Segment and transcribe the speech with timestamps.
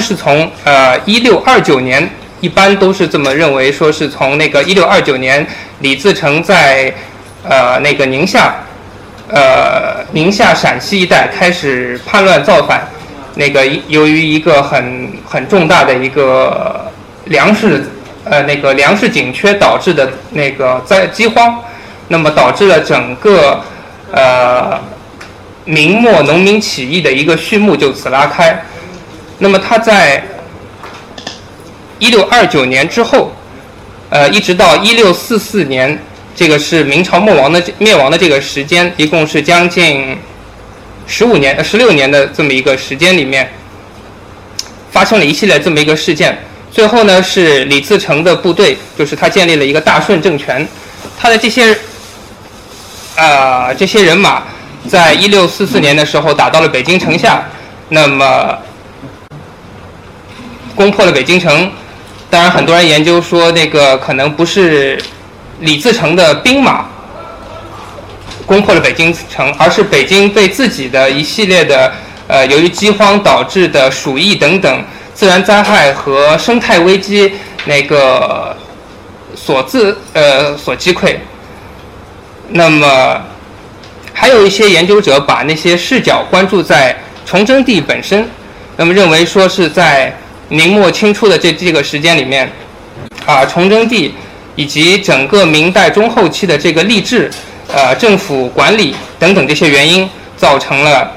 [0.00, 2.08] 是从呃一六二九年，
[2.40, 5.46] 一般都是这么认为，说是从那个一六二九年，
[5.80, 6.92] 李自成在
[7.42, 8.54] 呃那个宁夏，
[9.28, 12.86] 呃宁夏陕西一带开始叛乱造反，
[13.34, 16.90] 那个由于一个很很重大的一个
[17.24, 17.90] 粮食
[18.24, 21.62] 呃那个粮食紧缺导致的那个灾饥荒，
[22.08, 23.62] 那么导致了整个
[24.12, 24.78] 呃
[25.64, 28.62] 明末农民起义的一个序幕就此拉开。
[29.38, 30.22] 那么他在
[32.00, 33.32] 一六二九年之后，
[34.10, 35.96] 呃，一直到一六四四年，
[36.34, 40.18] 这个是明朝灭亡的灭亡的这个时间，一共是将近
[41.06, 43.48] 十五年、十六年的这么一个时间里面，
[44.90, 46.36] 发生了一系列这么一个事件。
[46.72, 50.66] 最后呢，是李自成的部队，就是他建立了一个大顺政权，
[51.16, 51.76] 他的这些
[53.14, 54.42] 啊这些人马，
[54.88, 57.44] 在一六四四年的时候打到了北京城下，
[57.88, 58.58] 那么。
[60.78, 61.68] 攻破了北京城，
[62.30, 64.96] 当然很多人研究说那个可能不是
[65.58, 66.86] 李自成的兵马
[68.46, 71.92] 攻破了北京城，而是北京被自己的一系列的
[72.28, 77.32] 呃由于饥荒导致的鼠疫等等自然灾害和生态危机
[77.64, 78.56] 那个
[79.34, 81.16] 所自呃所击溃。
[82.50, 83.20] 那么
[84.12, 86.96] 还有一些研究者把那些视角关注在
[87.26, 88.24] 崇祯帝本身，
[88.76, 90.16] 那么认为说是在。
[90.48, 92.50] 明末清初的这这个时间里面，
[93.26, 94.14] 啊，崇祯帝
[94.56, 97.30] 以及整个明代中后期的这个吏治、
[97.66, 100.08] 呃政府管理等等这些原因，
[100.38, 101.12] 造成了，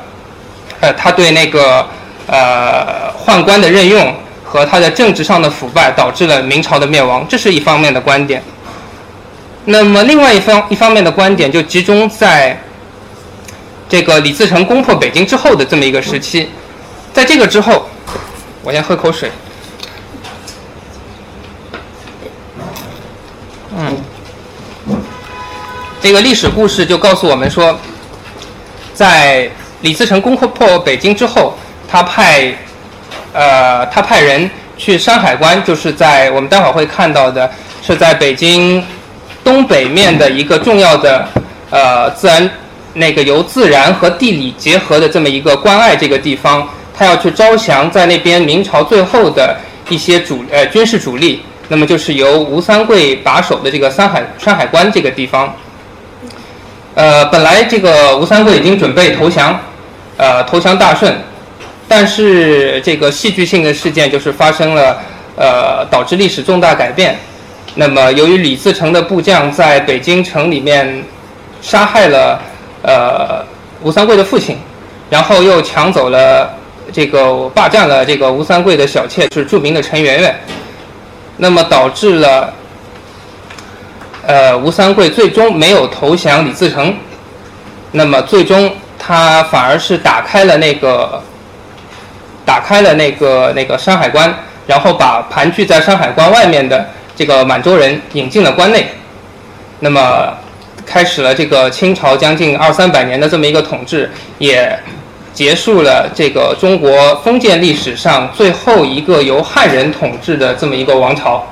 [0.81, 1.87] 呃，他对那个
[2.27, 8.43] 呃宦官的任用和他的政治上的腐败，导致了明朝的灭亡，这是一方面的观点。
[9.63, 12.61] 那么另外一方一方面的观点就集中在
[13.87, 16.49] 这个李自成攻破北京之后的这么一个时期，
[17.13, 17.87] 在这个之后。
[18.63, 19.31] 我先喝口水。
[23.75, 23.95] 嗯，
[26.01, 27.75] 这个历史故事就告诉我们说，
[28.93, 29.49] 在
[29.81, 31.57] 李自成攻破北京之后，
[31.87, 32.53] 他派
[33.33, 37.49] 呃他派人去山海关，就是在我们待会儿会看到的，
[37.81, 38.83] 是在北京
[39.43, 41.27] 东北面的一个重要的
[41.71, 42.47] 呃自然
[42.93, 46.69] 那个由自然和地理结合的这么一个关隘这个地方。
[46.93, 49.57] 他要去招降在那边明朝最后的
[49.89, 55.53] 一些主呃军事主力，那么就是由吴三桂把守的这个山海山海关这个地方。
[56.93, 59.57] 呃，本来这个吴三桂已经准备投降，
[60.17, 61.15] 呃，投降大顺，
[61.87, 65.01] 但是这个戏剧性的事件就是发生了，
[65.37, 67.17] 呃，导致历史重大改变。
[67.75, 71.03] 那么由于李自成的部将在北京城里面
[71.61, 72.41] 杀害了
[72.83, 73.41] 呃
[73.81, 74.57] 吴三桂的父亲，
[75.09, 76.57] 然后又抢走了。
[76.91, 80.35] 这个霸占了这个吴三桂的小妾，是著名的陈圆圆。
[81.37, 82.53] 那么导致了，
[84.27, 86.95] 呃，吴三桂最终没有投降李自成。
[87.91, 91.21] 那么最终他反而是打开了那个，
[92.45, 94.33] 打开了那个那个山海关，
[94.67, 98.85] 然后把盘踞在山海关外面的这个满洲人引进了关内。
[99.79, 100.31] 那么
[100.85, 104.77] 开始了这个清朝将近二三百年的这么一个统治，也。
[105.33, 111.47] 结束了这个中国封建历史上最后一个由汉人统治的这么一个王朝，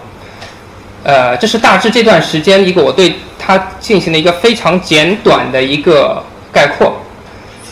[1.04, 6.22] 呃，这是大致这段时间一个我对它进行了一个非常简短的一个
[6.52, 6.94] 概括。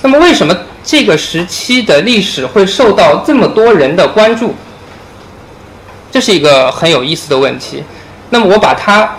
[0.01, 4.55] 那么，为什么这个时期的历史会受到这么多人的关注？
[6.09, 7.83] 这是一个很有意思的问题。
[8.29, 9.17] 那么，我把它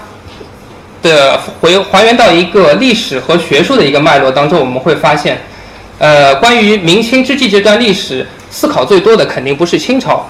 [1.02, 5.38] 的回还原到一个历史和学术的一个脉络当中，我们会发现。
[5.98, 10.24] 呃，关于明清之际这段历史，思考最多的肯定不是清朝，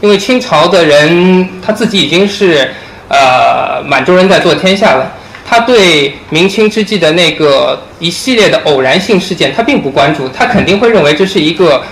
[0.00, 2.68] 因为清朝的人他自己已经是
[3.08, 5.12] 呃满洲人在做天下了，
[5.48, 11.84] 他对明清之际的那个一系列的偶然性事件他并不关注，他肯定会认为这是一个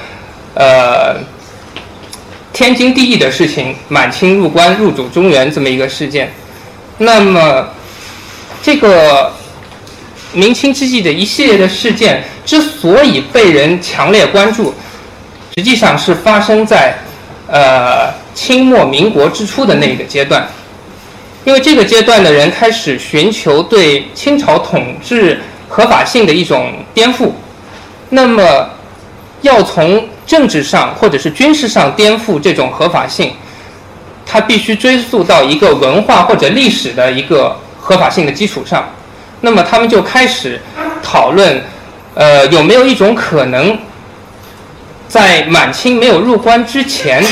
[0.55, 1.17] 呃
[2.53, 6.33] 天经地义的事情，满清入关入主中原这么一个事件。
[6.99, 7.69] 那么，
[8.61, 9.33] 这个
[10.33, 14.75] 明清之际的一系列的事件之所以被人强烈关注，
[15.57, 16.95] 实际上是发生在
[17.49, 20.47] 呃清末民国之初的那一个阶段，
[21.45, 27.31] 因为这个阶段的人开始寻求对清朝统治合法性的一种颠覆，
[28.11, 28.71] 那么
[29.43, 33.33] 要从政治上或者是军事上颠覆这种合法性。
[34.33, 38.89] 它必须追溯到一个文化或者历史的一个合法性的基础上，
[39.41, 40.61] 那么他们就开始
[41.03, 41.63] 讨论，
[42.15, 43.79] 呃，有没有一种可能，
[45.09, 47.25] 在满清没有入关之前，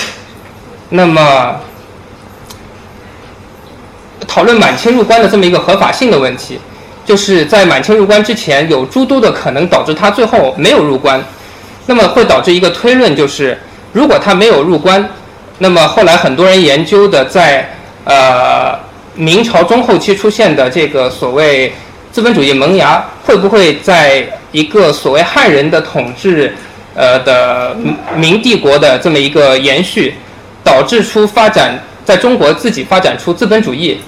[0.90, 1.56] 那么
[4.26, 6.58] 讨论满清入关的这么一个合法性的问题，
[7.04, 11.22] 就是在满清入关之前有诸多的可能导致他最后没有入关，
[11.86, 13.58] 那么会导致一个推论，就是
[13.92, 15.08] 如果他没有入关。
[15.60, 17.68] 那么后来很多人研究的，在
[18.04, 18.78] 呃
[19.14, 21.72] 明朝中后期出现的这个所谓
[22.18, 26.52] 资本主义萌芽，会不会在一个所谓汉人的统治
[26.96, 27.76] 呃的
[28.16, 30.14] 明帝国的这么一个延续，
[30.64, 34.00] 导致出发展在中国自己发展出资本主义？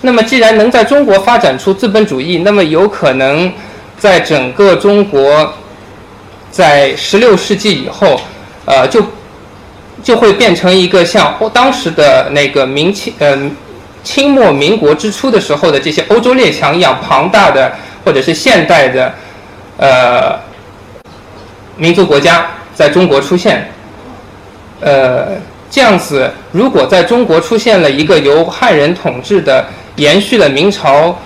[0.00, 3.52] 那么既然能在中国发展出资本主义，那么有可能
[3.98, 5.52] 在整个中国
[6.50, 8.18] 在十六世纪以后，
[8.64, 9.04] 呃就。
[10.02, 13.54] 就会变成一个像当时的那个明清，嗯，
[14.02, 17.72] 清末民国之初的时候的这些欧洲列强一样庞大的，
[18.04, 19.14] 或者是现代的，
[19.76, 20.38] 呃，
[21.76, 23.70] 民族国家在中国出现，
[24.80, 25.36] 呃，
[25.70, 29.66] 这样子，如果在中国出现了一个由汉人统治的
[29.96, 31.18] 延续了明朝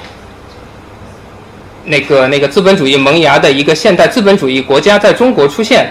[1.85, 5.91] 那个那个资本主义萌芽的一个现代资本主义国家在中国出现。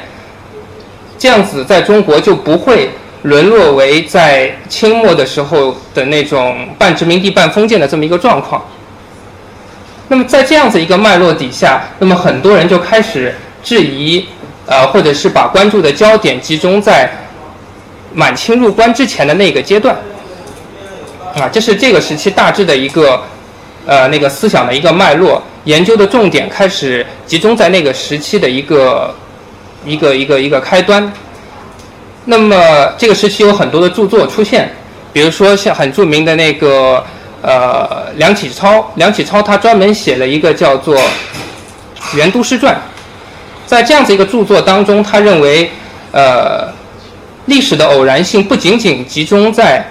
[1.18, 2.89] 这样子，在中国就不会
[3.23, 8.63] 沦落为在清末的时候的那种半殖民地半封建的这么一个状况。
[10.07, 14.25] 那么，在这样子一个脉络底下，那么很多人就开始质疑，
[14.65, 17.09] 呃，或者是把关注的焦点集中在
[18.13, 19.95] 满清入关之前的那个阶段。
[21.35, 23.21] 啊，这是这个时期大致的一个
[23.85, 29.13] 呃那个思想的一个脉络，研究的重点开始集中在那个时期的一个。
[29.85, 31.11] 一个一个一个开端。
[32.25, 34.71] 那么这个时期有很多的著作出现，
[35.11, 37.03] 比如说像很著名的那个
[37.41, 40.97] 呃梁启超，梁启超他专门写了一个叫做
[42.15, 42.73] 《元都师传》。
[43.65, 45.69] 在这样子一个著作当中，他认为
[46.11, 46.71] 呃
[47.45, 49.85] 历史的偶然性不仅仅集中在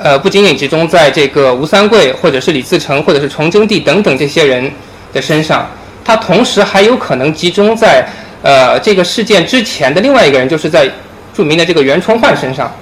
[0.00, 4.70] 呃不仅仅集中在这个吴三桂或者是李自成或者是崇祯帝等等这些人
[5.12, 5.68] 的身上。
[6.04, 8.06] 他同时还有可能集中在
[8.42, 10.90] 呃这个事件之前的另外一个人，就是在
[11.34, 12.72] 著名的这个袁崇焕身上。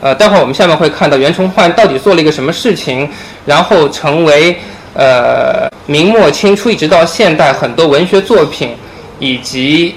[0.00, 3.08] 呃，待会儿我们下面会看到袁崇焕到底做了一个什么事情，
[3.44, 4.58] 然后成为
[4.94, 8.74] 呃明末清初一直到现代很多文学作品
[9.18, 9.96] 以及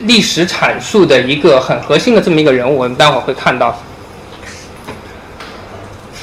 [0.00, 2.78] 历史阐述的一个很核心的这么一个人物。
[2.78, 3.78] 我们待会儿会看到。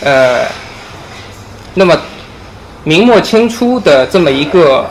[0.02, 0.46] 呃，
[1.74, 1.98] 那么
[2.84, 4.90] 明末清初的这么一个。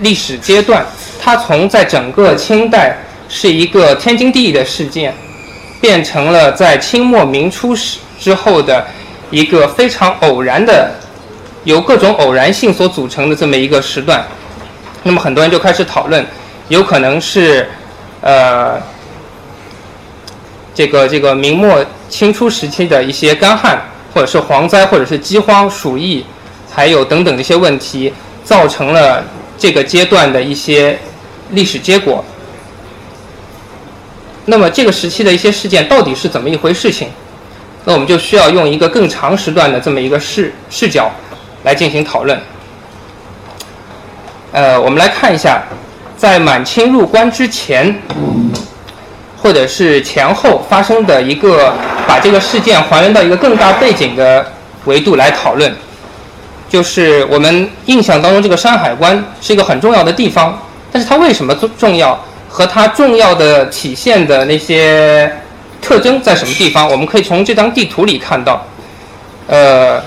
[0.00, 0.86] 历史阶段，
[1.20, 2.96] 它从在整个清代
[3.28, 5.14] 是一个天经地义的事件，
[5.80, 8.86] 变成了在清末明初时之后的
[9.30, 10.90] 一个非常偶然的，
[11.64, 14.24] 由各种偶然性所组成的这么一个时段。
[15.02, 16.24] 那么很多人就开始讨论，
[16.68, 17.68] 有可能是
[18.20, 18.80] 呃
[20.74, 23.82] 这个这个明末清初时期的一些干旱，
[24.14, 26.24] 或者是蝗灾，或者是饥荒、鼠疫，
[26.72, 28.12] 还有等等这些问题，
[28.44, 29.24] 造成了。
[29.58, 30.98] 这个阶段的一些
[31.50, 32.24] 历史结果，
[34.46, 37.08] 那么这个时期的一些事件到底是怎么一回事情？
[37.84, 41.10] 那我们就需要用一个更长时段的这么一个视视角
[41.62, 42.36] 来进行讨论。
[44.52, 45.62] 呃，我们来看一下，
[46.16, 48.02] 在满清入关之前，
[49.40, 51.72] 或者是前后发生的一个，
[52.08, 54.52] 把这个事件还原到一个更大背景的
[54.86, 55.72] 维度来讨论。
[56.68, 60.60] 就是我们印象当中，这个山海关是一个很重要的地方，
[60.96, 62.18] 但是它为什么重重要？
[62.48, 65.30] 和它重要的体现的那些
[65.82, 66.88] 特征在什么地方？
[66.88, 68.64] 我们可以从这张地图里看到。
[69.46, 70.02] 呃，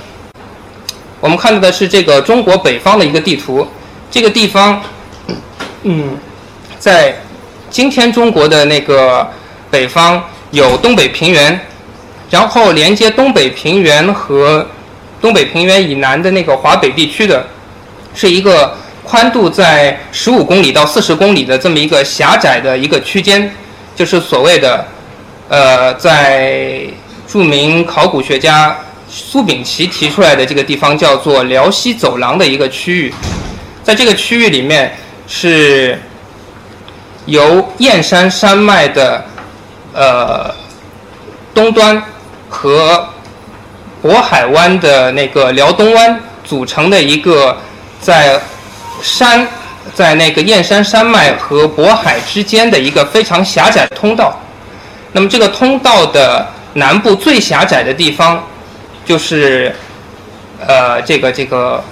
[1.19, 3.67] 我们看到的是这个中国北方的一个地图，
[4.10, 4.81] 这个地方，
[5.84, 6.17] 嗯，
[6.79, 7.15] 在
[7.69, 9.29] 今天中国的那个
[9.69, 11.60] 北方有东北平原，
[12.31, 14.65] 然后连接东北平原和。
[15.22, 17.46] 东北平原以南的那个华北地区的，
[18.15, 18.74] 是一个
[19.09, 23.51] 宽度在十五公里到四十公里的这么一个狭窄的一个区间，
[23.95, 24.85] 就是所谓的，
[25.47, 26.83] 呃，在
[27.27, 28.77] 著名考古学家
[29.09, 33.13] 苏秉琦提出来的这个地方叫做辽西走廊的一个区域，
[33.83, 34.95] 在这个区域里面
[35.27, 35.99] 是
[37.25, 39.25] 由燕山山脉的
[39.91, 40.53] 呃
[41.51, 41.99] 东端
[42.47, 43.09] 和
[44.03, 47.57] 渤海湾的那个辽东湾组成的一个
[47.99, 48.39] 在
[49.01, 49.48] 山
[49.94, 54.39] 在那个燕山山脉和渤海之间的一个非常狭窄的通道。
[55.12, 58.44] 那么这个通道的南部最狭窄的地方，
[59.06, 59.74] 就是
[60.65, 61.84] 呃这个这个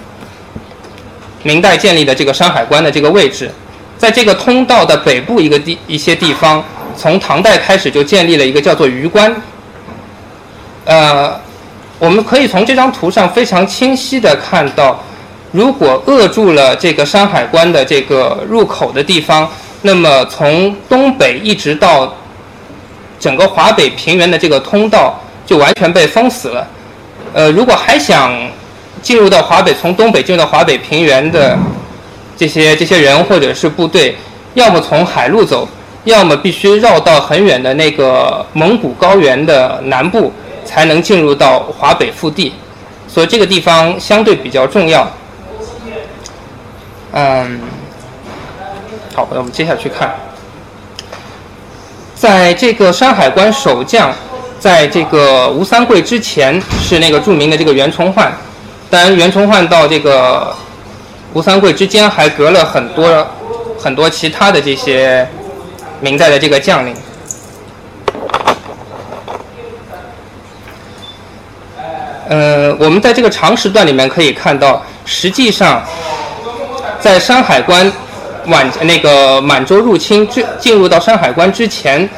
[1.43, 3.51] 明代建立的这个山海关的这个位置。
[3.97, 6.63] 在这个通道的北部一个地一些地方，
[6.95, 9.35] 从唐代开始就建立了一个叫做榆关。
[10.85, 11.35] 呃，
[11.97, 15.03] 我们可以从这张图上非常清晰的看到，
[15.51, 19.49] 如果扼住了这个山海关的这个入口的地方，
[19.81, 22.13] 那么从东北一直到
[23.19, 26.67] 整个华北平原的这个通道就完全被封死了。
[27.33, 28.33] 呃，如果还想
[29.01, 31.57] 进入到华北，从东北进入到华北平原的
[32.35, 34.15] 这些这些人或者是部队，
[34.53, 35.67] 要么从海路走，
[36.03, 40.31] 要么必须绕到很远的那个蒙古高原的南部，
[40.65, 42.51] 才能进入到华北腹地。
[43.07, 45.09] 所以这个地方相对比较重要。
[47.13, 47.59] 嗯，
[49.15, 50.13] 好，那我们接下去看。
[52.15, 54.11] 在这个山海关守将，
[54.59, 58.31] 在这个吴三桂之前是那个著名的这个袁崇焕，
[58.89, 60.55] 当然袁崇焕到这个
[61.33, 63.27] 吴三桂之间还隔了很多
[63.79, 65.27] 很多其他的这些
[66.01, 66.95] 明代的这个将领。
[72.29, 75.81] 呃，我们在这个长时段里面可以看到，实际上
[77.07, 77.89] 在山海关。
[78.45, 82.09] 满那个满洲入侵之进入到山海关之前，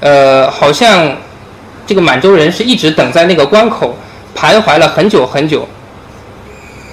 [0.00, 1.16] 呃，好像
[1.86, 3.96] 这个满洲人是一直等在那个关口
[4.36, 5.66] 徘徊了很久很久。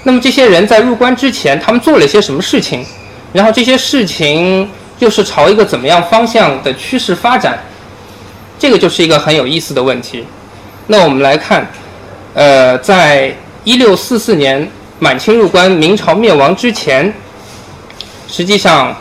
[0.03, 2.85] 那么这些人在入关之前，他们做了些什么事情？
[3.33, 4.69] 然后这些事情
[4.99, 7.59] 又是朝一个怎么样方向的趋势发展？
[8.57, 10.25] 这个就是一个很有意思的问题。
[10.87, 11.69] 那我们来看，
[12.33, 17.13] 呃，在一六四四年满清入关、明朝灭亡之前。
[18.31, 18.95] 实际上，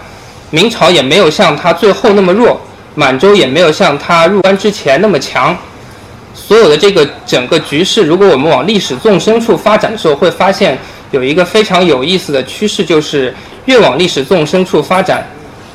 [0.50, 2.58] 明朝也没有像他最后那么弱，
[2.94, 5.56] 满洲也没有像他入关之前那么强。
[6.34, 10.78] 所有的这个整个局势，如果我们往历史纵深处发展的时候，会发现
[11.10, 13.34] 有一个非常有意思的趋势，就是
[13.66, 15.26] 越往历史纵深处发展，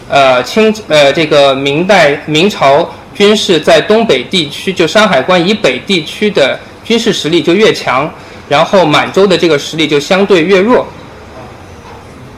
[0.10, 8.12] 呃，清呃这个明代明朝军事在东北地区，就山海关以北地区的军事实力就越强，
[8.50, 10.88] 然后满洲的这个实力就相对越弱。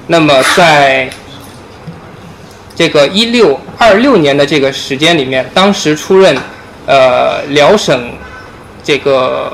[0.07, 1.09] 那么，在
[2.75, 6.37] 这个一六二六年的这个时间里面，当时出任
[6.85, 8.11] 呃辽省
[8.83, 9.53] 这个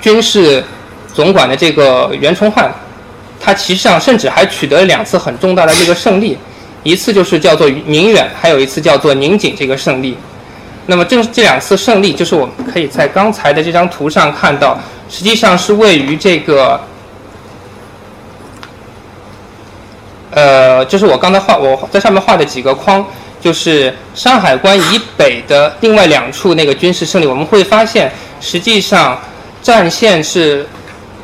[0.00, 0.62] 军事
[1.12, 2.72] 总管的这个袁崇焕，
[3.40, 6.38] 他其实上甚至还取得了两次很重大的这个胜利，
[6.84, 10.16] 一次就是叫做宁远，还有一次叫做宁锦这个胜利。
[10.86, 14.78] 那么正这两次胜利，就是我们可以在刚才的这张图上看到，
[15.10, 16.80] 实际上是位于这个。
[20.36, 23.02] 呃，就是我刚才画我在上面画的几个框，
[23.40, 27.26] 就是山海关以北的另外两处那个军事胜利。
[27.26, 29.18] 我们会发现，实际上
[29.62, 30.68] 战线是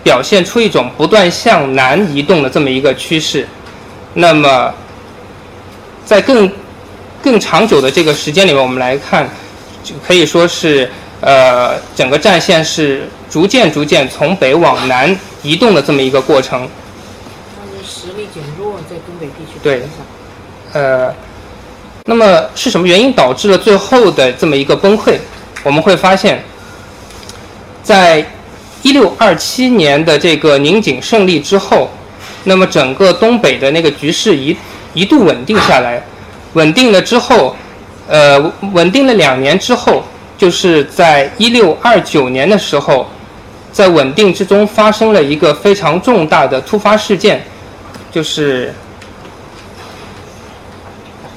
[0.02, 3.47] 表现出一种不断向南移动的这么一个趋势。
[4.14, 4.73] 那么，
[6.07, 6.50] 在更
[7.23, 9.28] 更长久的这个时间里面，我们来看，
[9.85, 10.90] 就可以说是
[11.21, 16.66] 呃整个战线是逐渐逐渐从北往南移动的这么一个过程。
[18.16, 19.83] 力减弱在东北地区对，
[20.73, 21.14] 呃，
[22.04, 25.16] 那么是什么原因导致了最后的这么一个崩溃？
[25.62, 26.42] 我们会发现，
[27.83, 28.25] 在
[28.83, 31.88] 一六二七年的这个宁锦胜利之后，
[32.45, 34.57] 那么整个东北的那个局势一
[34.95, 36.02] 一度稳定下来，
[36.54, 37.54] 稳定了之后，
[38.09, 40.02] 呃，稳定了两年之后，
[40.37, 43.07] 就是在一六二九年的时候，
[43.71, 47.45] 在稳定之中发生了一个非常重大的突发事件。
[48.12, 48.75] 就是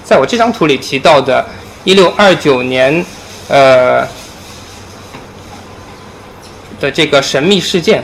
[0.03, 1.46] 在我这张图里提到的，
[1.86, 3.03] 一六二九年，
[3.48, 4.05] 呃
[6.82, 8.03] 的这个神秘事件。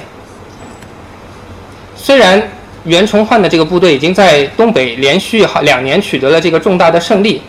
[1.98, 2.50] 虽然
[2.86, 7.42] 袁崇焕的这个部队已经在东北连续好两年取得了这个重大的胜利，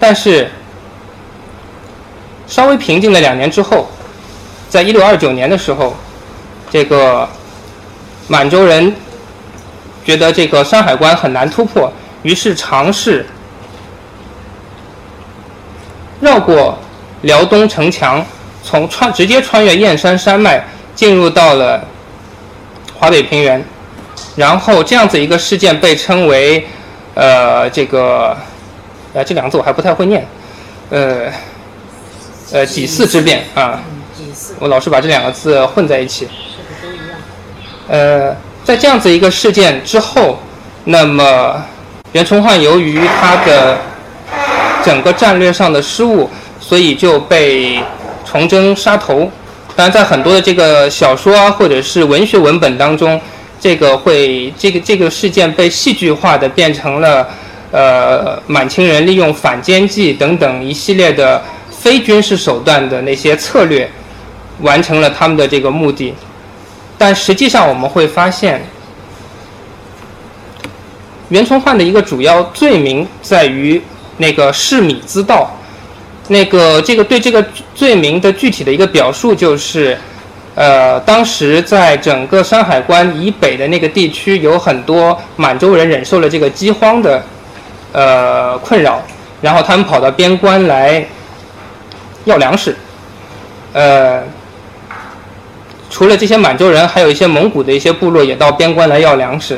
[0.00, 0.50] 但是
[2.48, 3.88] 稍微平静了两年之后，
[4.68, 5.96] 在一六二九年的时候，
[6.68, 7.28] 这个
[8.26, 8.92] 满洲人。
[10.04, 11.90] 觉得这个山海关很难突破，
[12.22, 13.24] 于是尝试
[16.20, 16.78] 绕过
[17.22, 18.24] 辽东城墙，
[18.62, 20.62] 从穿直接穿越燕山山脉，
[20.94, 21.82] 进入到了
[22.98, 23.64] 华北平原，
[24.36, 26.66] 然后这样子一个事件被称为
[27.14, 28.36] 呃这个
[29.12, 30.26] 呃这两个字我还不太会念，
[30.90, 31.32] 呃
[32.52, 33.82] 呃几次之变啊，
[34.58, 36.28] 我老是把这两个字混在一起。
[37.86, 38.34] 呃，
[38.64, 40.38] 在这样子一个事件之后，
[40.84, 41.62] 那么
[42.12, 43.76] 袁崇焕由于他的
[44.82, 47.78] 整个战略上的失误，所以就被
[48.24, 49.30] 崇祯杀头。
[49.76, 53.20] 当然，在很多的这个小说啊，或者是文学文本当中，
[53.60, 57.28] 这个会这个这个事件被戏剧化的变成了
[57.70, 63.90] 呃满清人利用反间计等等一系列的非军事手段的那些策略，
[64.60, 66.14] 完成了他们的这个目的。
[66.96, 68.64] 但实际上，我们会发现，
[71.28, 73.82] 袁崇焕的一个主要罪名在于
[74.18, 75.50] 那个弑米之盗。
[76.28, 79.98] 那个这个对这个罪名的具体的一个表述就是，
[80.54, 87.22] 呃，当时在整个山海关以北的那个地区，有很多满洲人忍受了这个饥荒的
[87.92, 89.02] 呃困扰，
[89.42, 91.04] 然后他们跑到边关来
[92.24, 92.74] 要粮食，
[93.74, 94.22] 呃。
[95.94, 99.56] 除了这些满洲人，还有一些蒙古的一些部落也到边关来要粮食。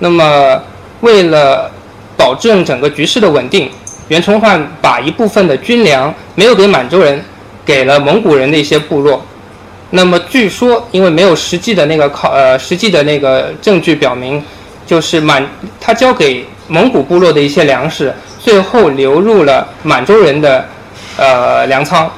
[0.00, 0.60] 那么，
[1.02, 1.70] 为了
[2.16, 3.70] 保证整个局势的稳定，
[4.08, 7.24] 袁崇焕把一部分的军粮没有给满洲人，
[7.64, 9.24] 给了蒙古人的一些部落。
[9.90, 14.42] 那么，据说因为没有实际的那个考呃实际的那个证据表明，
[14.84, 15.46] 就是满
[15.80, 20.66] 他交给蒙古部落的一些粮食，最后流入了满洲人的
[21.16, 22.10] 呃粮仓。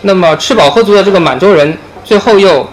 [0.00, 1.76] 那么吃饱喝足的这个满洲人。
[2.08, 2.66] 最后又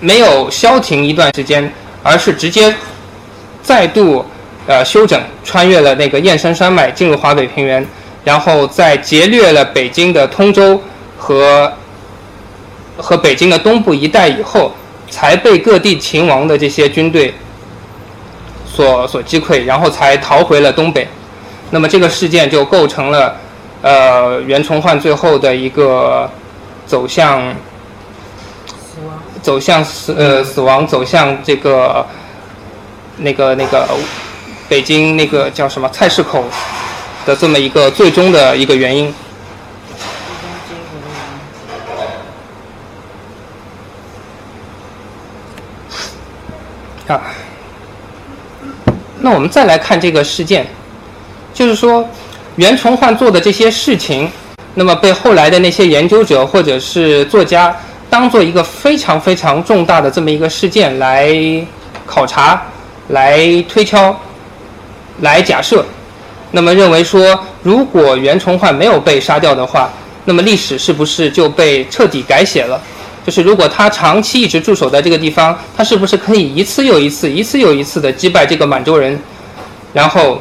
[0.00, 1.72] 没有消停一段时间，
[2.02, 2.74] 而是直接
[3.62, 4.24] 再度
[4.66, 7.86] 呃休整，穿越了那个燕山山脉，进入华北平原，
[8.24, 10.82] 然后在劫掠了北京的通州
[11.16, 11.72] 和
[12.96, 14.72] 和北京的东部一带以后，
[15.08, 17.32] 才被各地秦王的这些军队
[18.66, 21.06] 所所击溃，然后才逃回了东北。
[21.70, 23.36] 那么这个事件就构成了
[23.82, 26.28] 呃袁崇焕最后的一个。
[26.86, 27.54] 走向
[29.42, 32.06] 走向死呃死亡，走向这个
[33.18, 33.88] 那个那个
[34.68, 36.44] 北京那个叫什么菜市口
[37.24, 39.12] 的这么一个最终的一个原因
[47.08, 47.20] 啊。
[49.20, 50.66] 那我们再来看这个事件，
[51.52, 52.08] 就是说
[52.56, 54.30] 袁崇焕做的这些事情。
[54.78, 57.74] 那么被后来的那些研究者或者是作家
[58.10, 61.34] 当做一个非常非常重大的这么一个事件来
[62.04, 62.62] 考察、
[63.08, 64.14] 来推敲、
[65.22, 65.82] 来假设，
[66.50, 69.90] 那么认为说，如果袁崇焕没有被杀掉的话，
[70.26, 72.78] 那么历史是不是就被彻底改写了？
[73.24, 79.18] 就是如果他长期一直驻守在这个地方，他是不是可以一次又一次、一次又一次的击败这个满洲人，
[79.94, 80.40] 然后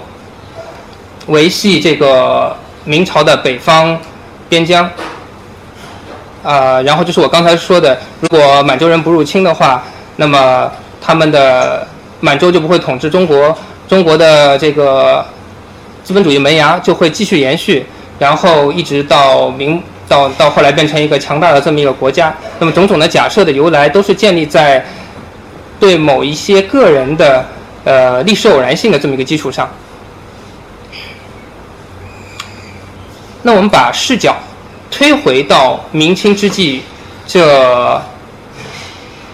[1.27, 3.97] 维系这个明朝的北方？
[4.55, 4.89] 边疆，
[6.41, 9.83] 呃，然后就是我刚才说的，如果满洲人不入侵的话，
[10.15, 11.85] 那么他们的
[12.21, 13.53] 满洲就不会统治中国，
[13.85, 15.25] 中国的这个
[16.05, 17.85] 资本主义萌芽就会继续延续，
[18.17, 22.33] 然后一直到明到到后来变成一个强大的这么一个国家。
[22.59, 24.85] 那么种种的假设的由来，都是建立在
[25.81, 27.45] 对某一些个人的
[27.83, 29.69] 呃历史偶然性的这么一个基础上。
[33.45, 34.35] 那我们把视角
[34.89, 36.81] 推回到明清之际
[37.27, 38.01] 这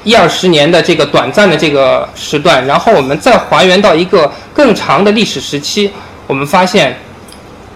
[0.03, 5.89] 一二十年的这个短暂的这个时段，然后我们再还原到一个更长的历史时期，
[6.27, 6.93] 我们发现，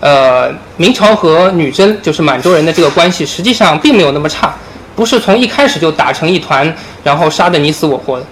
[0.02, 4.54] 呃，明朝和女真就是满洲人的这个关系，实际上并没有那么差，
[4.94, 8.26] 不是从一开始就打成一团，然后杀得你死我活的。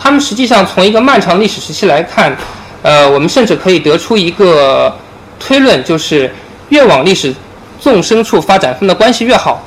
[0.00, 2.34] 他们实际上从一个漫长历史时期来看，
[2.80, 4.96] 呃，我们甚至可以得出一个
[5.38, 6.32] 推论，就是。
[6.68, 7.34] 越往历史
[7.80, 9.62] 纵深处发展，他们的关系越好，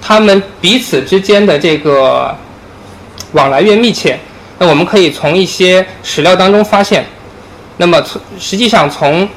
[0.00, 2.34] 他们彼此之间的这个
[3.32, 4.18] 往来越密切。
[4.58, 7.04] 那我们可以从一些史料当中发现，
[7.76, 9.28] 那么从实际上从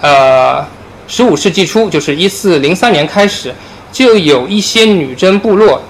[0.00, 0.66] 呃
[1.06, 3.54] 十五世纪初，就是一四零三年开始，
[3.92, 5.80] 就有一些女真部落，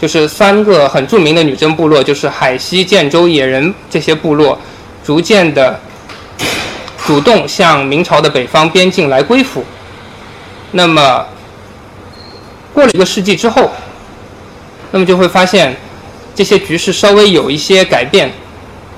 [0.00, 4.58] 就是三个很著名的女真部落，就是海西、建州、野人这些部落，
[5.04, 5.78] 逐渐的
[7.06, 9.62] 主动向明朝的北方边境来归附。
[10.72, 11.26] 那么，
[12.72, 13.70] 过了一个世纪之后，
[14.90, 15.76] 那么就会发现，
[16.34, 18.32] 这些局势稍微有一些改变，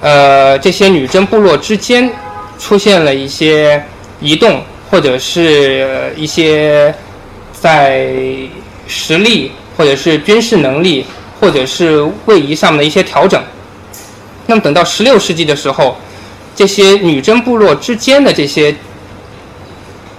[0.01, 2.11] 呃，这些女真部落之间
[2.59, 3.85] 出现了一些
[4.21, 6.95] 移动，或者是一些
[7.53, 8.15] 在
[8.87, 11.05] 实力或者是军事能力，
[11.41, 13.43] 或者是位移上面的一些调整。
[14.47, 15.97] 那么等到十六世纪的时候，
[16.55, 18.73] 这些女真部落之间的这些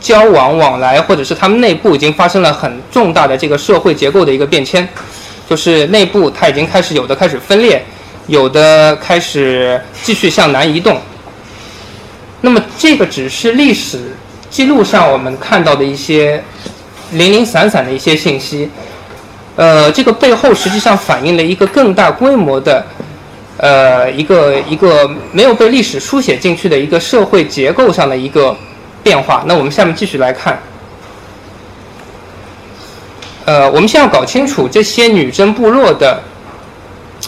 [0.06, 4.88] 交往往来，或者是他们内部已经发生了很重大的这个社会结构的一个变迁，
[5.50, 7.84] 就是内部它已经开始有的开始分裂，
[8.28, 11.02] 有的开始继续向南移动。
[12.42, 14.14] 那么这个只是历史
[14.52, 16.44] 记录上我们看到的一些
[17.14, 18.70] 零零散散的一些信息，
[19.56, 22.86] 呃，这个背后实际上反映了一个更大规模的，
[23.58, 28.56] 呃，一个一个没有被历史书写进去的一个社会结构上的一个
[29.06, 29.44] 变化。
[29.46, 30.60] 那我们下面继续来看，
[33.46, 36.24] 呃，我们先要搞清楚这些女真部落的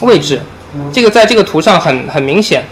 [0.01, 0.41] 位置，
[0.91, 2.63] 这个在这个图上很很明显。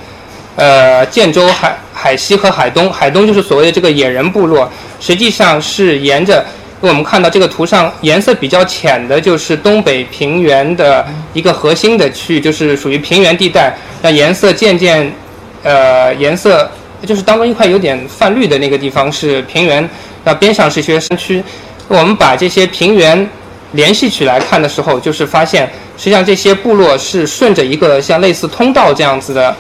[0.56, 4.68] 呃，建州海海西和海东，海东就是所谓的这个野人部落，
[5.00, 6.44] 实际上是沿着
[6.80, 13.76] 我们看到这个图上颜色比较浅的，就是东北平原的一个核心的区域，就是属于平原地带。
[14.02, 15.14] 那颜色渐渐，
[15.62, 16.72] 呃，颜色
[17.06, 19.88] 就是当中一块有点泛绿的那个地方是平原，
[20.24, 21.44] 那边上是一些山区。
[21.88, 23.30] 我们把这些平原
[23.74, 29.56] 联系起来看的时候，就是发现实际上这些部落是顺着一个像类似通道这样子的。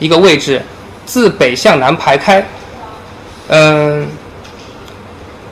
[0.00, 0.62] 一个位置，
[1.04, 2.40] 自北向南排开。
[3.48, 4.06] 嗯，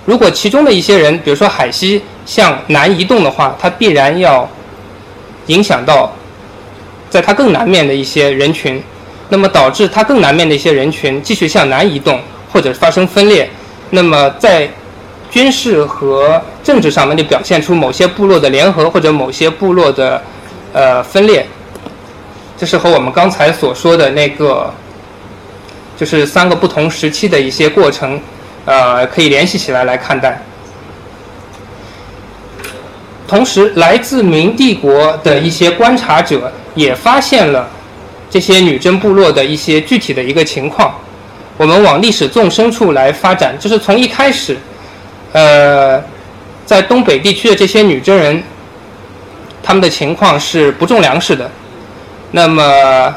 [0.05, 4.49] 如果其中的一些人，比如说海西向南移动的话，它必然要
[5.49, 6.13] 影响到
[7.11, 8.81] 在它更南面的一些人群，
[9.29, 12.21] 那么导致它更南面的一些人群继续向南移动，
[12.53, 13.49] 或者发生分裂。
[13.91, 14.69] 那么在
[15.31, 20.23] 军事和政治上面就表现出某些部落的联合，或者某些部落的
[20.73, 21.47] 呃分裂。
[22.59, 24.73] 这是和我们刚才所说的那个，
[25.97, 28.19] 就是三个不同时期的一些过程，
[28.65, 30.41] 呃，可以联系起来来看待。
[33.29, 37.69] 同时，来自明帝国的一些观察者也发现了
[38.37, 40.95] 这些女真部落的一些具体的一个情况。
[41.57, 44.59] 我们往历史纵深处来发展，就是从一开始，
[45.33, 45.99] 呃，
[46.67, 48.43] 在东北地区的这些女真人，
[49.63, 51.51] 他们的情况是不种粮食的。
[52.33, 53.15] 那么，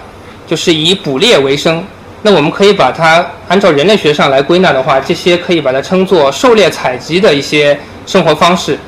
[0.47, 1.83] 就是以捕猎为生。
[2.21, 8.79] 那我们可以把它按照人类学上来归纳的话，这些可以把它称作狩猎采集的一些生活方式。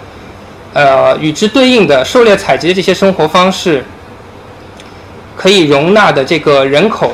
[0.72, 3.84] 呃，与之对应的狩猎采集的这些生活方式，
[5.36, 7.12] 可以容纳的这个人口，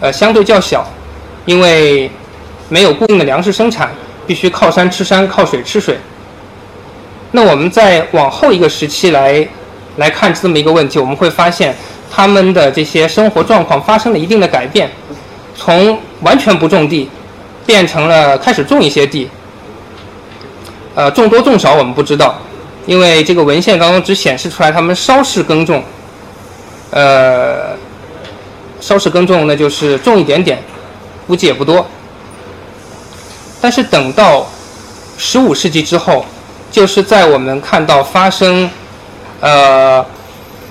[0.00, 0.86] 呃，相对较小，
[1.44, 2.10] 因为
[2.68, 3.90] 没有固定的粮食生产，
[4.26, 5.98] 必须靠山吃山，靠水吃水。
[7.32, 9.46] 那我们再往后一个时期来
[9.96, 11.74] 来看这么一个问题，我们会发现。
[12.08, 14.88] 他们的这些生活状况发生了一定的改变，
[15.56, 17.10] 从完全不种地，
[17.66, 19.28] 变成了开始种一些地。
[20.94, 22.40] 呃，种多种少我们不知道，
[22.86, 25.82] 因为这个文献当中只显示出来他们稍事耕种。
[26.96, 27.76] 呃，
[28.80, 30.58] 稍事耕种那就是种一点点，
[31.26, 31.86] 估计也不多。
[33.60, 34.46] 但是等到
[35.18, 36.24] 十五世纪之后，
[36.70, 38.70] 就是在我们看到发生，
[39.40, 40.02] 呃，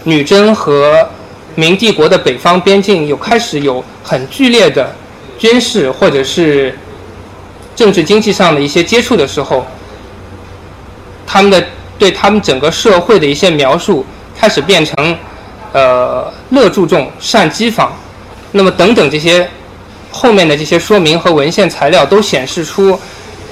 [0.03, 1.07] 女真和
[1.53, 4.95] 明帝国的北方边境有开始有很剧烈的
[5.37, 6.75] 军事或者是
[7.75, 9.63] 政治经济上的一些接触的时候，
[11.27, 11.63] 他们的
[11.99, 14.03] 对他们整个社会的一些描述
[14.35, 15.15] 开始变成
[15.75, 17.85] 呃乐注重善讥讽，
[18.53, 19.45] 那么等等这些
[20.09, 22.97] 后面的这些说明和文献材料都显示出，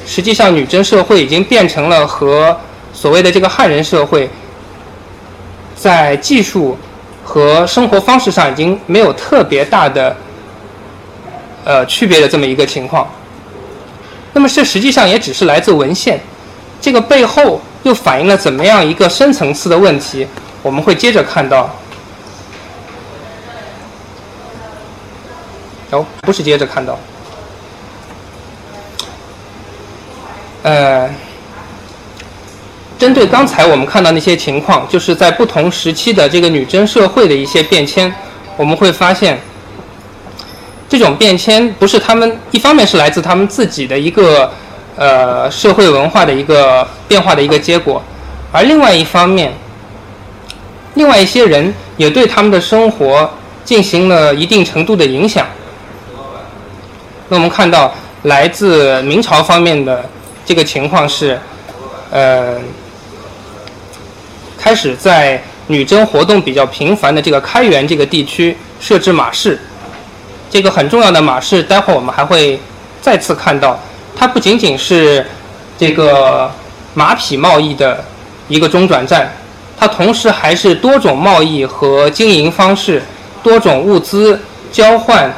[0.08, 2.58] 实际上女真社会已经变成了和
[2.94, 4.30] 所谓的这个汉人社会
[5.76, 6.78] 在技术。
[7.26, 10.14] 和生活方式上已经没有特别大的
[11.64, 13.08] 呃区别的这么一个情况。
[14.34, 16.20] 那么这实际上也只是来自文献，
[16.82, 20.28] 这个背后又反映了怎么样一个深层次的问题？
[20.62, 21.74] 我们会接着看到。
[25.94, 27.00] 哦，不是接着看到。
[30.64, 31.10] 呃。
[33.00, 38.14] 针对刚才我们看到那些情况，就是在不同时期的这个女真社会的一些变迁，
[38.56, 39.38] 我们会发现，
[40.88, 44.50] 这种变迁不是他们一方面是来自他们自己的一个
[44.96, 48.02] 呃社会文化的一个变化的一个结果，
[48.54, 49.52] 而另外一方面，
[50.94, 53.30] 另外一些人也对他们的生活
[53.66, 55.46] 进行了一定程度的影响。
[57.30, 60.10] 那我们看到来自明朝方面的
[60.46, 61.40] 这个情况是，
[62.12, 62.58] 呃。
[64.56, 69.60] 开始在女真活动比较频繁的这个开元这个地区设置马市，
[70.50, 72.58] 这个很重要的马市，待会儿我们还会
[73.02, 73.78] 再次看到。
[74.16, 75.26] 它不仅仅是
[75.78, 76.50] 这个
[76.94, 78.06] 马匹贸易的
[78.48, 79.30] 一个中转站，
[79.78, 83.04] 它同时还是多种贸易和经营方式、
[83.44, 84.40] 多种物资
[84.72, 85.30] 交换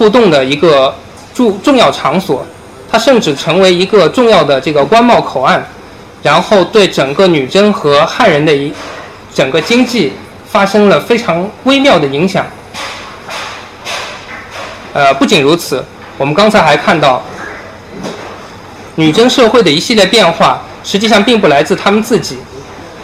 [0.00, 0.94] 互动的一个
[1.34, 2.42] 重重要场所。
[2.90, 5.62] 它甚至成为一个重要的这个关贸口岸，
[6.22, 8.72] 然后对整个女真和汉人的一
[9.32, 10.12] 整个经济
[10.50, 12.44] 发生了非常微妙的影响。
[14.92, 15.84] 呃，不仅如此，
[16.18, 17.22] 我们刚才还看到，
[18.96, 22.38] 女真社会的一系列变化，实际上并不来自他们自己，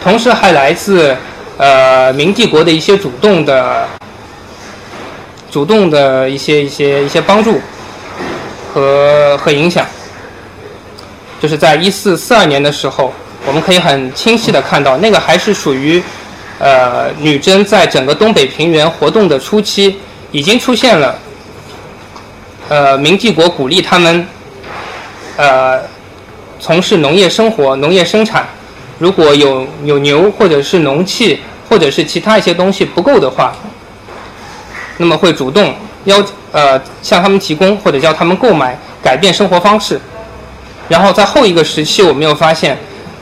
[0.03, 1.15] 同时还来自
[1.57, 3.87] 呃明帝国的一些主动的、
[5.49, 7.59] 主动的一些一些一些帮助
[8.73, 9.85] 和和影响。
[11.39, 13.13] 就是在一四四二年的时候，
[13.45, 16.01] 我们可以很清晰的看到，那个还是属于
[16.59, 19.99] 呃女真在整个东北平原活动的初期，
[20.31, 21.19] 已经出现了。
[22.69, 24.27] 呃，明帝国鼓励他们，
[25.37, 25.79] 呃，
[26.59, 28.45] 从事农业生活、农业生产。
[28.99, 33.55] 如果有有牛或者是农器或者是其他一些东西不够的话，
[34.97, 35.73] 那么会主动
[36.05, 39.99] 要呃向他们提供或者叫他们购买，改变生活方式。
[40.89, 42.77] 然后在后一个时期，我们又发现，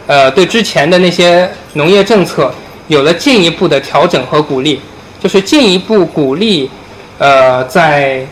[0.07, 2.53] 呃，对之前的那些农业政策
[2.87, 4.79] 有了进一步的调整和鼓励，
[5.21, 6.69] 就是进一步鼓励，
[7.17, 8.25] 呃，在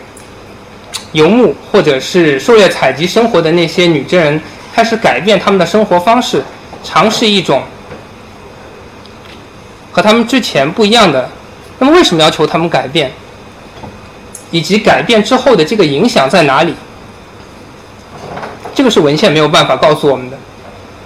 [1.14, 4.40] 游牧或者是狩猎采集生活的那些女真人
[4.74, 6.44] 开始改变他们的生活方式，
[6.84, 7.64] 尝试一种
[9.92, 11.28] 和他们之前不一样的。
[11.80, 13.12] 那么，为什么要求他们改变？
[14.54, 16.76] 以及改变之后的这个影响在哪里？
[18.76, 20.38] 这个是文献没有办法告诉我们的。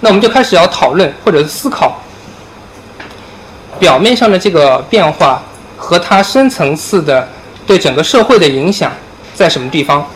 [0.00, 2.00] 那我们就开始要讨论或者思考，
[3.80, 5.42] 表面上的这个变化
[5.78, 7.26] 和它深层次的
[7.66, 8.92] 对整个社会的影响。
[9.34, 10.06] 在什么地方？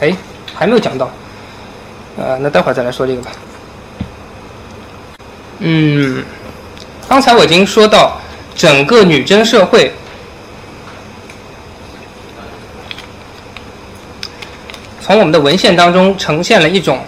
[0.00, 0.14] 哎，
[0.54, 1.08] 还没有讲到，
[2.18, 3.30] 呃，那待会儿再来说这个吧。
[5.60, 6.24] 嗯，
[7.08, 8.20] 刚才我已经说到，
[8.58, 9.92] 整个女真社会，
[15.00, 16.98] 从我们的文献当中呈现了一种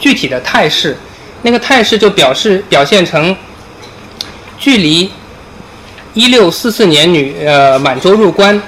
[0.00, 0.98] 具体的态势，
[1.42, 3.36] 那个态势就表示表现成
[4.58, 5.12] 距离。
[6.14, 8.60] 一六四四年，女呃满洲入关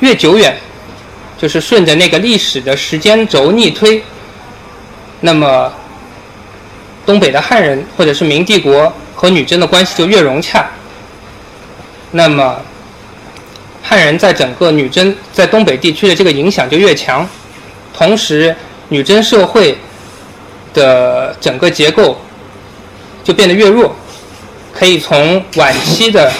[0.00, 0.54] 越久远，
[1.38, 4.02] 就是顺着那个历史的时间轴逆推，
[5.20, 5.72] 那么
[7.06, 10.66] 东北的汉人或者是明帝国和女真的关系就越融洽，
[12.10, 12.60] 那么
[13.80, 17.24] 汉人在整个女真在东北地区的这个影响就越强，
[17.96, 18.52] 同时
[18.88, 19.78] 女真社会
[20.74, 22.20] 的整个结构
[23.22, 23.94] 就变得越弱。
[24.72, 26.32] 可以从晚期的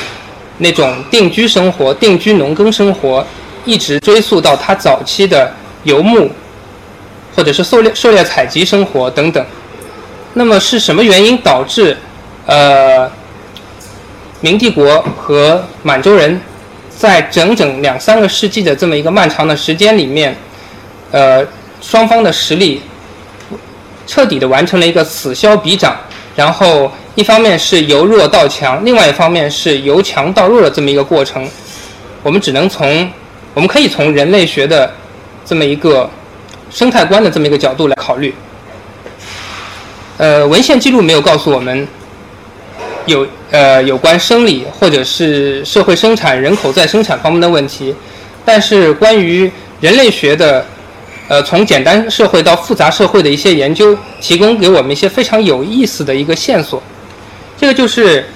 [0.59, 3.25] 那种定居生活、定居农耕生活，
[3.65, 6.29] 一直追溯到他早期的游牧，
[7.37, 9.47] 或者是狩猎、狩猎采集生活等等。
[10.35, 11.97] 那么是什么原因导致
[12.47, 13.11] 呃
[14.41, 16.41] 明帝国和满洲人
[16.91, 20.37] 在整整两三个世纪的这么一个漫长的时间里面，
[21.11, 21.47] 呃
[21.81, 22.83] 双方的实力
[24.07, 25.97] 彻底的完成了一个此消彼长，
[26.37, 26.91] 然后。
[27.15, 31.47] 一方面是由弱到强，另外一方面是由强到弱的这么一个过程。
[32.23, 33.07] 我们只能从，
[33.53, 34.91] 我们可以从人类学的
[35.45, 36.09] 这么一个
[36.71, 38.35] 生态观的这么一个角度来考虑。
[40.17, 41.87] 呃，文献记录没有告诉我们
[43.07, 47.95] 有呃有关生理或者是社会生产、人口再生产方面的问题，
[48.45, 50.65] 但是关于人类学的。
[51.29, 56.83] 呃，从简单社会到复杂社会的一些研究，提供给我们一些非常有意思的一个线索。
[57.57, 58.27] 这个就是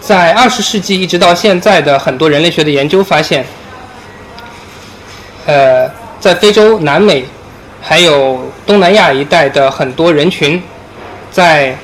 [0.00, 3.46] 在二十世纪一直到现在的很多人类学的研究发现，
[5.46, 5.88] 呃，
[6.20, 7.24] 在非洲、南美
[7.80, 10.62] 还有东南亚一带的很多人群，
[11.30, 11.74] 在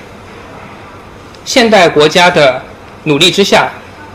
[1.44, 2.62] 现代国家的
[3.04, 3.70] 努力之下，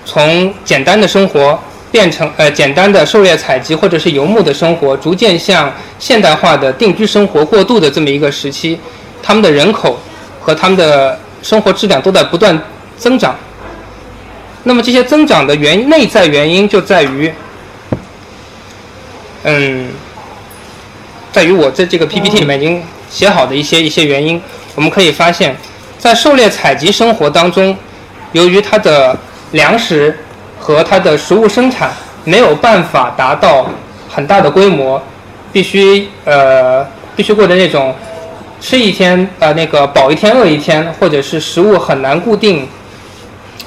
[0.06, 1.58] 从简单的生活
[1.92, 8.80] 变成呃简单的狩猎采集或者是游牧的生活，逐渐向现代化的定居生活过渡的这么一个时期，
[9.22, 10.00] 他们的人口
[10.40, 12.60] 和他们的生活质量都在不断
[12.98, 13.36] 增长，
[14.64, 17.32] 那么这些增长的原内在原因就在于，
[19.44, 19.90] 嗯，
[21.32, 24.42] 在于我在这个 PPT 里面已经写好的一些一些原因。
[24.76, 25.56] 我们可以发现，
[26.00, 27.76] 在狩猎采集生活当中，
[28.32, 29.16] 由于它的
[29.52, 30.18] 粮食
[30.58, 31.92] 和它的食物生产
[32.24, 33.70] 没有办法达到
[34.08, 35.00] 很大的规模，
[35.52, 37.94] 必须呃必须过的那种。
[38.62, 42.68] 吃一天，呃，那个饱一天饿一天，或者是食物很难固定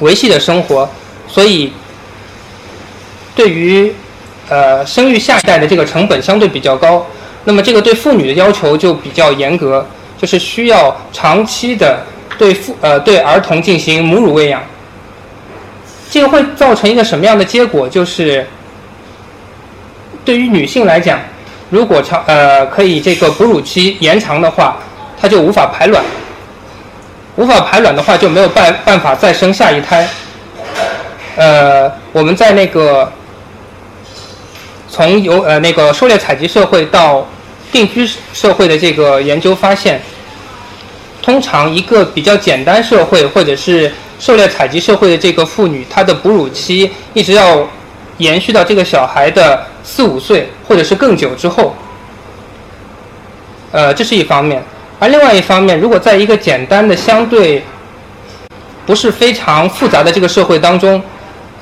[0.00, 0.86] 维系的生活，
[1.26, 1.72] 所以
[3.34, 3.90] 对于
[4.50, 7.06] 呃生育下一代的这个成本相对比较高，
[7.44, 9.86] 那么这个对妇女的要求就比较严格，
[10.20, 12.04] 就是需要长期的
[12.42, 14.60] 对父呃对儿童进行母乳喂养。
[16.10, 17.88] 这个会造成一个什么样的结果？
[17.88, 18.44] 就是
[20.24, 21.20] 对于女性来讲，
[21.70, 24.78] 如果长呃可以这个哺乳期延长的话，
[25.20, 26.04] 她就无法排卵，
[27.36, 30.08] 无法排卵的话就没有办办法再生下一胎。
[31.36, 33.10] 呃，我们在那个
[34.88, 37.24] 从由呃那个狩猎采集社会到
[37.70, 40.02] 定居社会的这个研究发现，
[41.22, 47.66] 通常一个比较简单社会或者是狩猎采集社会的这个妇女，她的哺乳期一直要
[48.18, 51.74] 延续到这个小孩的四五岁或者是更久之后。
[53.70, 54.62] 呃，这是一方面，
[54.98, 57.62] 而另外一方面，如果在一个简单的、相对
[58.84, 61.02] 不是非常复杂的这个社会当中，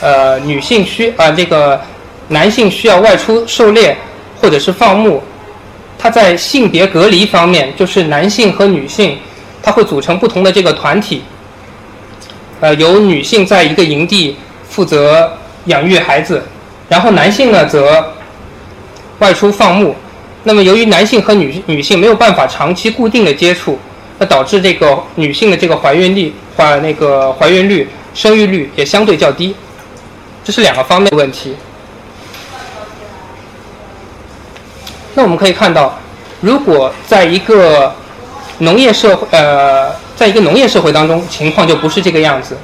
[0.00, 1.80] 呃，女性需啊这个
[2.28, 3.96] 男性需要外出狩猎
[4.40, 5.22] 或者是放牧，
[5.96, 9.16] 他在性别隔离方面，就是男性和女性，
[9.62, 11.22] 它会组成不同的这个团体，
[12.60, 14.36] 呃，由女性在一个营地
[14.68, 16.42] 负责养育孩子，
[16.88, 18.12] 然后男性呢则
[19.18, 19.94] 外出放牧。
[20.44, 23.78] 那么由于男性和女女性没有办法长期固定的接触，
[24.18, 29.54] 那导致这个女性的这个怀孕率怀那个怀孕率、生育率也相对较低。
[30.42, 31.54] 这是两个方面的问题。
[35.14, 35.98] 那我们可以看到，
[36.40, 37.94] 如果在一个
[38.60, 42.56] 农业社会，呃，在一个农业社会当中，情况就不是这个样子。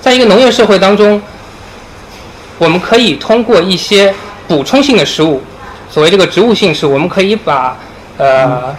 [0.00, 1.20] 在一个农业社会当中，
[2.58, 4.14] 我们可以通过一些
[4.46, 5.42] 补充性的食物，
[5.90, 7.76] 所谓这个植物性食物，我们可以把
[8.16, 8.76] 呃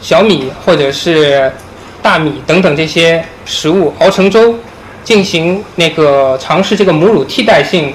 [0.00, 1.52] 小米或者是
[2.00, 4.54] 大米等等这些食物熬成粥。
[5.04, 7.92] 进行那个尝试这个母乳替代性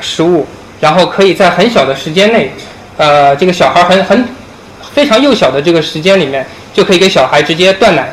[0.00, 0.46] 食物，
[0.80, 2.50] 然后可以在很小的时间内，
[2.96, 4.24] 呃，这个小孩很很
[4.94, 8.12] 非常幼小的这个时间里面，就可以给小孩直接断奶。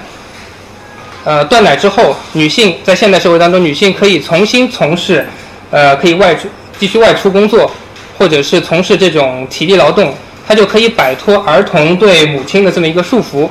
[1.23, 5.27] 呃，断奶之后，女性在现代社会当中，女性可以重新从事，
[5.71, 6.47] 呃，可以外出
[6.79, 7.71] 继续外出工作，
[8.17, 10.13] 或者是从事这种体力劳动，
[10.47, 13.49] 她就可以摆脱儿童对母亲的这么一个束缚。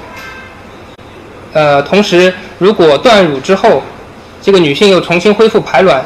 [1.52, 3.82] 呃，同时，如果断乳之后，
[4.40, 6.04] 这个女性又重新恢复排卵，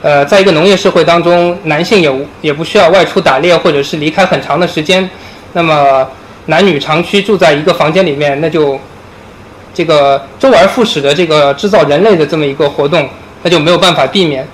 [0.00, 5.08] 呃，在一个农业社会当中，男性也也不需要外出打猎或者是离开很长的时间，
[5.52, 6.06] 那么
[6.46, 8.78] 男女长期住在一个房间里面，那就
[9.72, 13.08] 这个周而复始的这个制造人类的这么一个活动，
[13.42, 14.46] 那就没有办法避免。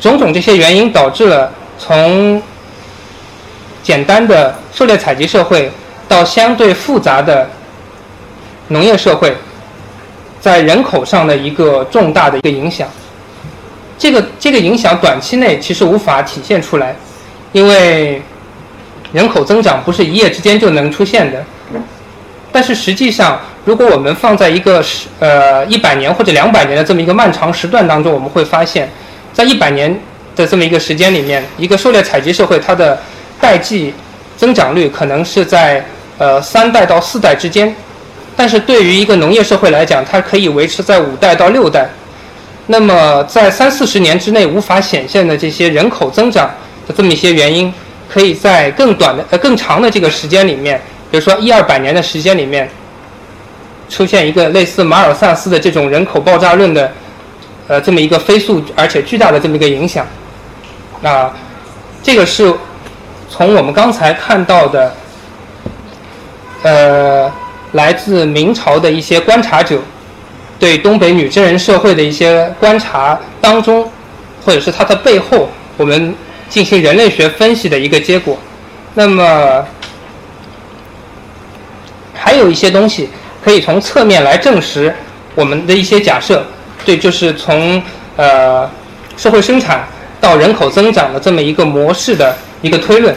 [0.00, 2.42] 种种这些原因导致了从
[3.82, 5.70] 简单的狩猎采集社会
[6.06, 7.48] 到相对复杂的
[8.68, 9.36] 农业社会。
[10.40, 12.88] 在人口上的一个重大的一个影响，
[13.98, 16.94] 这个这个影响短期内其实无法体现出来，
[17.50, 18.22] 因为
[19.12, 21.44] 人口增长不是一夜之间就能出现的。
[22.50, 28.90] 但是实际上，如果我们放在一个十呃一百年或者两百年的这么一个漫长时段当中，我们会发现，
[29.32, 29.94] 在一百年
[30.34, 32.98] 的这么一个时间里面，一个狩猎采集社会它的
[33.40, 33.92] 代际
[34.36, 35.84] 增长率可能是在
[36.16, 37.74] 呃三代到四代之间。
[38.34, 41.88] 但是对于一个农业社会来讲，它可以维持在五代到六代。
[42.68, 46.50] 那么在三四十年之内无法显现的这些人口增长
[46.86, 47.72] 的这么一些原因，
[48.08, 52.68] 可以在更短的呃更长的这个时间里面，比如说一二百年的时间里面，
[53.88, 56.92] 出现一个类似马尔萨斯的这种人口爆炸论的，
[57.68, 60.06] 呃这么一个飞速而且巨大的这么一个影响。
[61.00, 61.30] 那，
[62.02, 62.52] 这个是
[63.28, 64.94] 从我们刚才看到的，
[66.62, 67.32] 呃。
[67.72, 69.78] 来自明朝的一些观察者
[70.58, 73.86] 对东北女真人社会的一些观察当中，
[74.42, 76.14] 或者是它的背后，我们
[76.48, 78.38] 进行人类学分析的一个结果。
[78.94, 79.64] 那么
[82.14, 83.08] 还有一些东西
[83.44, 84.94] 可以从侧面来证实
[85.34, 86.44] 我们的一些假设，
[86.84, 87.82] 对，就是从
[88.16, 88.68] 呃
[89.16, 89.86] 社会生产
[90.20, 93.14] 到人口增长的这么一个模式的一个推论。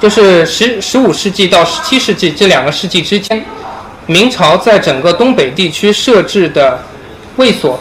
[0.00, 3.44] 就是十十五世纪到十七世纪这两个世纪之间，
[4.06, 6.80] 明朝在整个东北地区设置的
[7.34, 7.78] 卫所，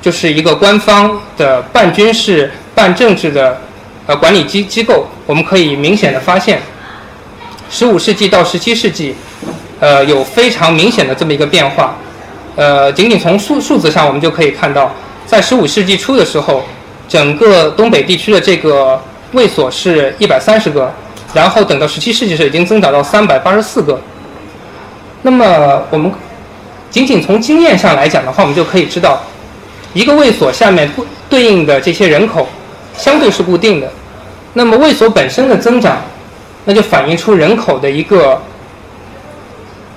[0.00, 3.60] 就是一个官方的半军事、半政治的
[4.06, 5.06] 呃管理机机构。
[5.26, 6.60] 我们可以明显的发现，
[7.70, 9.14] 十五世纪到十七世纪，
[9.78, 11.96] 呃，有非常明显的这么一个变化。
[12.56, 14.92] 呃，仅仅从数数字上，我们就可以看到，
[15.24, 16.64] 在十五世纪初的时候，
[17.08, 19.00] 整个东北地区的这个
[19.32, 20.92] 卫所是一百三十个。
[21.32, 24.00] 然后等到十七世纪时，已经增长到三百八十四个。
[25.22, 26.10] 那么我们
[26.90, 29.22] 仅仅从经验上来讲的话，我们就可以知道，
[29.92, 30.88] 一个卫所下面
[31.28, 32.48] 对应的这些人口
[32.96, 33.90] 相对是固定的。
[34.52, 36.02] 那么卫所本身的增长，
[36.64, 38.40] 那就反映出人口的一个，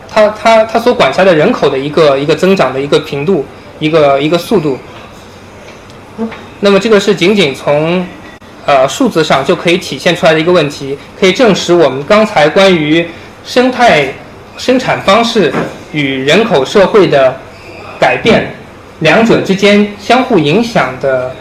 [0.07, 3.45] 它它它所管辖的人口的一个一个增长的一个频度，
[3.79, 4.77] 一个一个速度。
[6.59, 8.05] 那么这个是仅仅从
[8.65, 13.07] 呃数字上就可以体现出来的一个问题，可以证实我们刚才关于
[13.43, 14.13] 生态
[14.57, 15.51] 生产方式
[15.91, 17.35] 与人口社会的
[17.99, 18.55] 改变
[19.03, 21.35] 两者之间相互影响的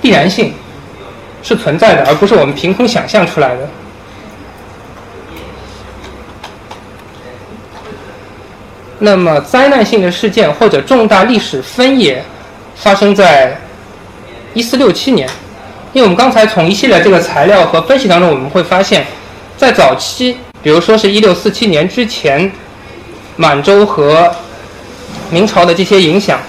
[0.00, 0.54] 必然性。
[1.40, 3.68] 是存在的，而不是我们凭空想象出来的。
[8.98, 12.22] 那么，灾难性的事件或者重大历史分野
[12.74, 13.56] 发生在
[14.52, 15.28] 一四六七年，
[15.92, 19.06] 因为我们刚才从一系列这个材料和分析当中，我们会发现，
[19.56, 22.50] 在早期，比如说是一六四七年之前，
[23.36, 24.28] 满洲和
[25.30, 26.40] 明朝的这些影响，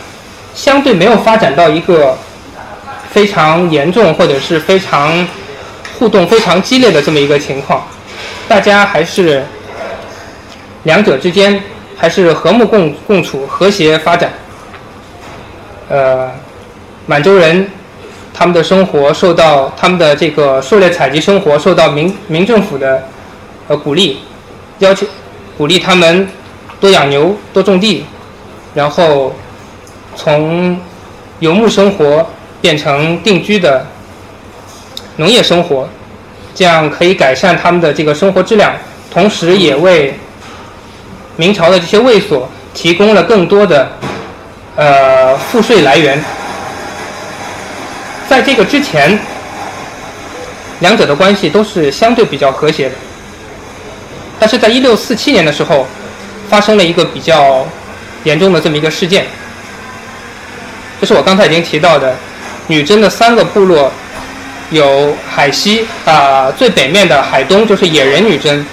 [0.59, 2.17] 相对没有发展到一个。
[3.11, 5.27] 非常严重或者是非常
[5.97, 7.83] 互动非常激烈的这么一个情况，
[8.47, 9.43] 大家还是
[10.83, 11.59] 两者之间
[11.97, 14.31] 还是和睦共共处、和谐发展。
[15.89, 16.29] 呃，
[17.07, 17.67] 满洲人
[18.31, 23.07] 他们的生活受到他们的这个狩猎采集生活受到民民政府的
[23.67, 24.19] 呃鼓励，
[24.77, 25.07] 要求
[25.57, 26.29] 鼓励他们
[26.79, 28.05] 多养牛、多种地，
[28.75, 29.33] 然后
[30.19, 30.77] 从
[31.39, 32.27] 游牧生活。
[32.61, 33.87] 变成定居的
[35.15, 35.87] 农业生活，
[36.53, 38.73] 这样可以改善他们的这个生活质量，
[39.09, 40.13] 同时也为
[41.37, 43.89] 明朝的这些卫所提供了更多的
[44.75, 46.21] 呃赋税来源。
[48.27, 49.17] 在这个之前，
[50.81, 52.95] 两者的关系都是相对比较和谐的，
[54.37, 55.87] 但是在一六四七年的时候，
[56.49, 57.65] 发生了一个比较
[58.25, 59.25] 严重的这么一个事件，
[60.99, 62.15] 就是我刚才已经提到的。
[62.71, 63.91] 女真的三个部落，
[64.69, 68.63] 有海西啊，最北面的海东就是野人女真，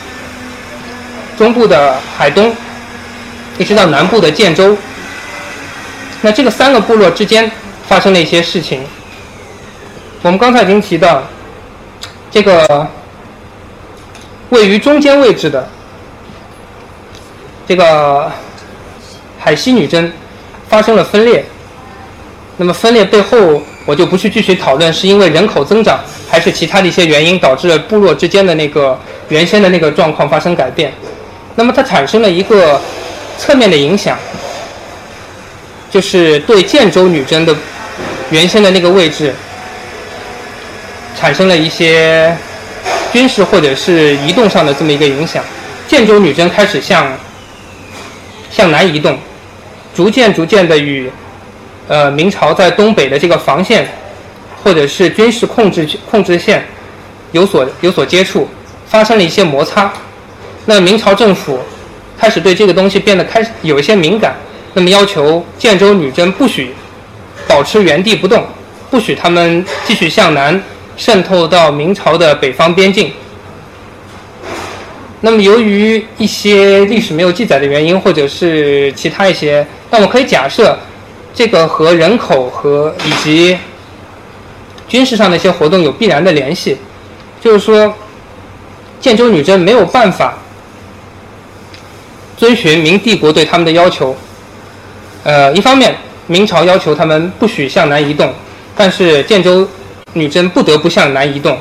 [1.39, 2.55] 中部的海东，
[3.57, 4.77] 一直到南部的建州。
[6.20, 7.51] 那这个三个部落之间
[7.89, 8.85] 发生了一些事情。
[10.20, 11.22] 我们刚才已经提到，
[12.31, 12.87] 这个
[14.51, 15.66] 位于中间位置的
[17.66, 18.31] 这个
[19.39, 20.12] 海西女真
[20.68, 21.43] 发生了分裂。
[22.57, 23.62] 那么分裂背后。
[23.86, 28.98] 我就不去继续讨论，是因为人口增长，还是其他的一些原因导致了部落之间的那个
[29.28, 30.92] 原先的那个状况发生改变。
[31.54, 32.80] 那么它产生了一个
[33.38, 34.18] 侧面的影响，
[35.88, 37.54] 就是对建州女真的
[38.30, 39.32] 原先的那个位置
[41.16, 42.36] 产生了一些
[43.12, 45.44] 军事或者是移动上的这么一个影响。
[45.86, 47.16] 建州女真开始向
[48.50, 49.16] 向南移动，
[49.94, 51.09] 逐渐逐渐的与。
[51.89, 53.87] 呃，明朝在东北的这个防线，
[54.64, 56.66] 或者是军事控制控制线，
[57.30, 58.49] 有所有所接触，
[58.89, 59.93] 发生了一些摩擦。
[60.64, 61.61] 那明朝政府
[62.18, 64.34] 开始对这个东西变得开始有一些敏感，
[64.74, 66.74] 那么要求建州女真不许
[67.47, 68.45] 保持原地不动，
[68.91, 70.61] 不许他们继续向南
[70.97, 73.12] 渗透到明朝的北方边境。
[75.20, 80.76] 那么由于一些历史没有记载的原因，或者是其他一些，那我可以假设。
[81.37, 83.59] 这个和人口和以及
[84.89, 86.78] 军事上的一些活动有必然的联系，
[87.43, 87.93] 就是说，
[88.99, 90.39] 建州女真没有办法
[92.39, 94.16] 遵循明帝国对他们的要求。
[95.24, 95.95] 呃，一方面，
[96.26, 98.32] 明朝要求他们不许向南移动，
[98.74, 99.68] 但是建州
[100.14, 101.59] 女真不得不向南移动，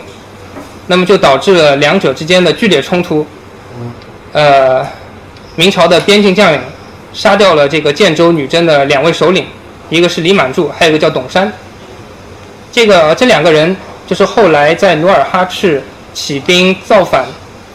[0.87, 3.27] 那么就导致了两者之间的剧烈冲突。
[4.31, 4.87] 呃，
[5.57, 6.61] 明朝的边境将领
[7.11, 9.45] 杀掉了这个建州女真的两位首领。
[9.89, 11.51] 一个是李满柱，还有一个叫董山。
[12.71, 13.75] 这个这两个人
[14.07, 15.81] 就是后来在努尔哈赤
[16.13, 17.25] 起兵造反、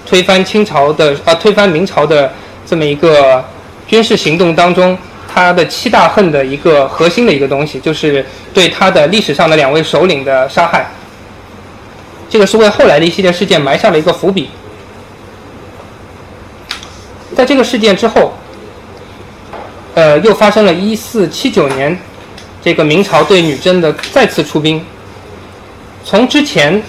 [0.05, 2.33] 推翻清朝的啊推翻明朝的
[2.67, 3.45] 这么一个
[3.87, 4.99] 军事行动当中，
[5.33, 10.91] 他的七大恨的一个核心的一个东西，就是对他的历史上的两位首领的杀害。
[12.29, 14.51] 这个是为后来的一系列事件埋下了一个伏笔。
[17.35, 18.33] 在这个事件之后。
[19.95, 21.99] 呃，又发生了一四七九年，
[22.63, 24.85] 这个明朝对女真的再次出兵。
[26.05, 26.81] 从之前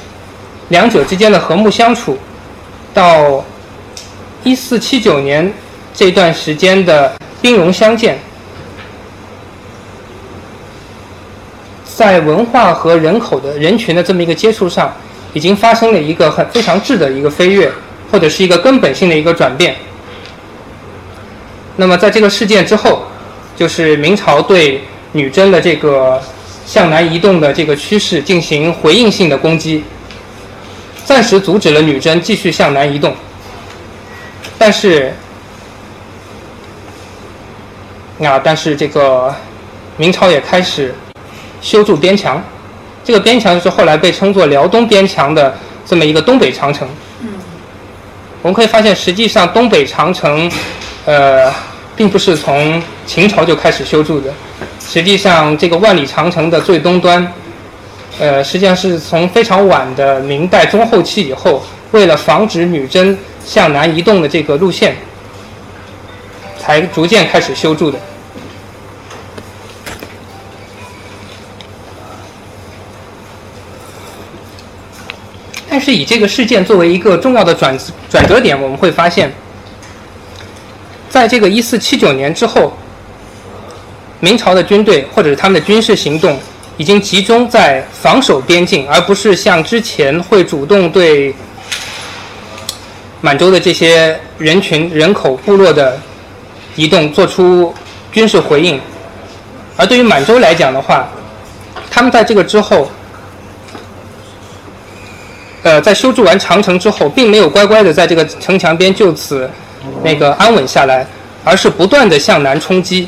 [0.70, 2.18] 两者之间的和睦相处，
[2.94, 3.44] 到
[4.44, 5.52] 一四七九年
[5.94, 8.20] 这段时间的兵戎相见，
[11.84, 14.96] 在文化和人口的人群的这么一个接触上，
[15.34, 17.72] 已经发生了一个很非常质的一个飞跃，
[18.12, 19.76] 或者是一个根本性的一个转变。
[21.78, 23.04] 那么，在这个事件之后，
[23.56, 26.22] 就是明朝对女真的这个
[26.66, 29.84] 向南移动的这个趋势进行回应性的攻击。
[31.04, 33.16] 暂时阻止了女真继续向南移动。
[34.58, 35.14] 但是，
[38.20, 39.34] 啊，但是这个
[39.98, 40.94] 明朝也开始
[41.62, 42.42] 修筑边墙，
[43.04, 46.88] 这个边墙就是后来被称作辽东边墙的这么一个东北长城。
[48.44, 50.50] 我们可以发现，实际上东北长城，
[51.06, 51.52] 呃，
[51.96, 54.32] 并不是从秦朝就开始修筑的。
[54.80, 57.26] 实际上，这个万里长城的最东端，
[58.20, 64.96] 呃，实际上是从非常晚的明代中后期以后，为了防止女真向南移动的这个路线，
[66.60, 67.98] 才逐渐开始修筑的。
[75.70, 77.76] 但是以这个事件作为一个重要的转
[78.10, 79.32] 转折点，我们会发现，
[81.12, 82.72] 在这个一四七九年之后，
[84.22, 86.40] 明朝的军队或者是他们的军事行动
[86.78, 91.36] 已经集中在防守边境，而不是像之前会主动对
[93.20, 96.00] 满洲的这些人群、人口、部落的
[96.78, 97.74] 移动做出
[98.14, 98.80] 军事回应。
[99.76, 101.10] 而对于满洲来讲的话，
[101.90, 102.90] 他们在这个之后。
[105.64, 109.48] 呃，在修筑完长城之后，并没有乖乖的在这个城墙边就此
[110.04, 111.06] 那个安稳下来，
[111.44, 113.08] 而是不断的向南冲击，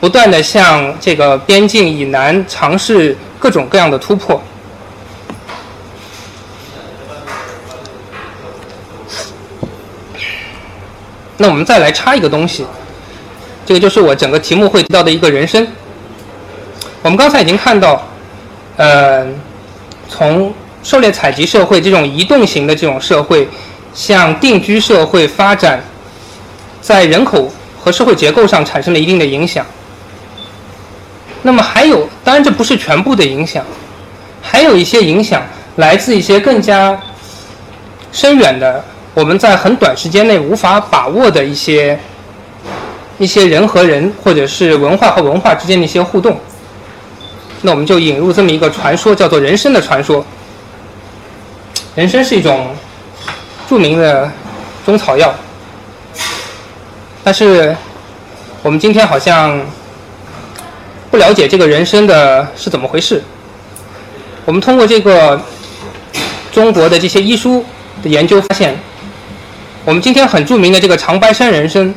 [0.00, 4.40] 不断的向这个边境以南尝试各种各样的突破。
[11.38, 12.64] 那我们再来插一个东西，
[13.66, 15.66] 这个就是我整个题目会提到的一个人参。
[17.02, 18.00] 我们刚才已经看到，
[18.76, 19.26] 呃，
[20.08, 20.54] 从
[20.84, 23.48] 狩猎采集社会这种移动型的这种社会，
[23.92, 25.82] 向定居社会发展，
[26.82, 29.64] 在人口和社会结构上产生了一定的影响。
[31.40, 33.64] 那么还有，当然这不是全部的影响，
[34.42, 35.42] 还有一些影响
[35.76, 37.00] 来自一些更加
[38.12, 41.98] 深远的，我们在很短时间内无法把握的一些
[43.18, 46.38] 一些人和人或者是文化和文化之间的一些互动。
[47.62, 50.24] 那我们就引入这么一个传说，叫做人参的传说。
[51.94, 52.74] 人参是一种
[53.68, 54.30] 著名的
[54.84, 55.34] 中草药，
[57.24, 57.74] 但是
[58.62, 59.60] 我们今天好像
[61.10, 63.22] 不了解这个人参的是怎么回事。
[64.44, 65.40] 我们通过这个
[66.50, 67.64] 中国的这些医书
[68.02, 68.76] 的研究发现，
[69.84, 71.94] 我们今天很著名的这个长白山人参，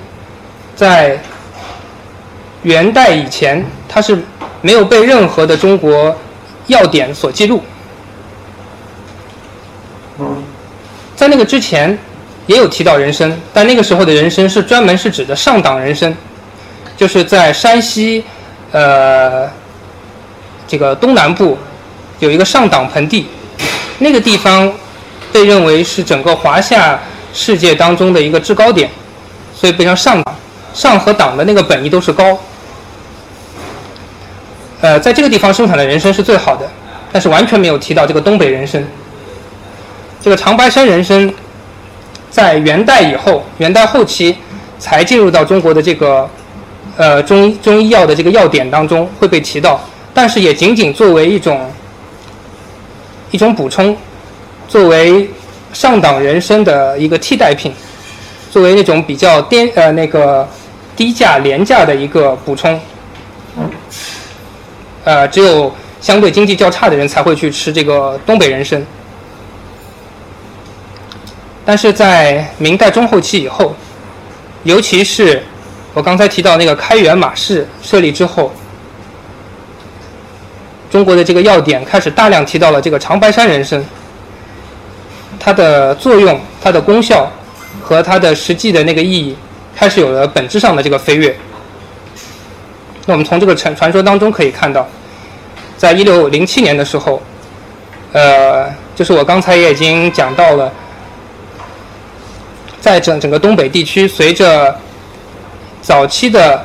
[0.76, 1.19] 在
[2.61, 4.23] 元代以前，它是
[4.61, 6.15] 没有被任何的中国
[6.67, 7.63] 药典所记录。
[11.15, 11.97] 在那个之前，
[12.48, 16.16] 也有提到人参，但那个时候的人参是专门是指的上党人参，
[16.96, 18.24] 就是在山西，
[18.72, 19.50] 呃，
[20.68, 21.58] 这个东南部
[22.20, 23.28] 有一个上党盆地，
[24.00, 24.72] 那个地方
[25.32, 27.00] 被认为是整个华夏
[27.34, 28.89] 世界当中的一个制高点，
[29.54, 30.36] 所以被称上党。
[30.74, 32.38] 上和党的那个本意都是高，
[34.82, 36.70] 呃，在这个地方生产的人参是最好的，
[37.14, 38.86] 但是完全没有提到这个东北人参。
[40.22, 41.34] 这个长白山人参，
[42.36, 44.36] 在元代以后，元代后期
[44.78, 46.30] 才进入到中国的这个
[46.98, 49.80] 呃中中医药的这个药典当中会被提到，
[50.14, 51.72] 但是也仅仅作为一种
[53.32, 53.96] 一种补充，
[54.68, 55.30] 作为
[55.72, 57.72] 上党人参的一个替代品，
[58.52, 60.46] 作为那种比较低呃那个
[60.94, 62.78] 低价廉价的一个补充，
[65.06, 68.86] 呃，只有相对经济较差的人才会去吃这个东北人参。
[71.66, 73.76] 但是在明代中后期以后，
[74.63, 75.41] 尤其是
[75.95, 78.53] 我刚才提到那个开元马市设立之后，
[80.91, 83.84] 中国的这个药典开始大量提到了这个长白山人参，
[85.39, 87.28] 它的作用、它的功效
[87.82, 89.36] 和它的实际的那个意义，
[89.76, 91.36] 开始有了本质上的这个飞跃。
[93.07, 94.88] 那我们从这个传传说当中可以看到，
[95.78, 97.20] 在一六零七年的时候，
[98.13, 100.72] 呃，就是我刚才也已经讲到了。
[102.86, 104.80] 在整整个东北地区，随着
[105.82, 106.64] 早期的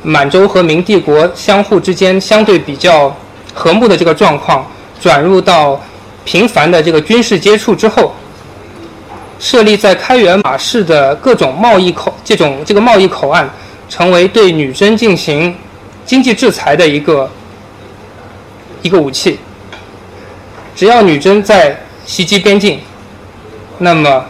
[0.00, 3.12] 满洲和明帝国相互之间相对比较
[3.52, 4.64] 和睦的这个状况，
[5.00, 5.82] 转入到
[6.24, 8.14] 频繁的这个军事接触之后，
[9.40, 13.50] 设立在开元马市的各种贸易口，这种这个贸易口岸，
[13.88, 15.52] 成为对女真进行
[16.04, 17.28] 经济制裁的一个
[18.82, 19.40] 一个武器。
[20.76, 22.78] 只要女真在袭击边境，
[23.78, 24.24] 那么。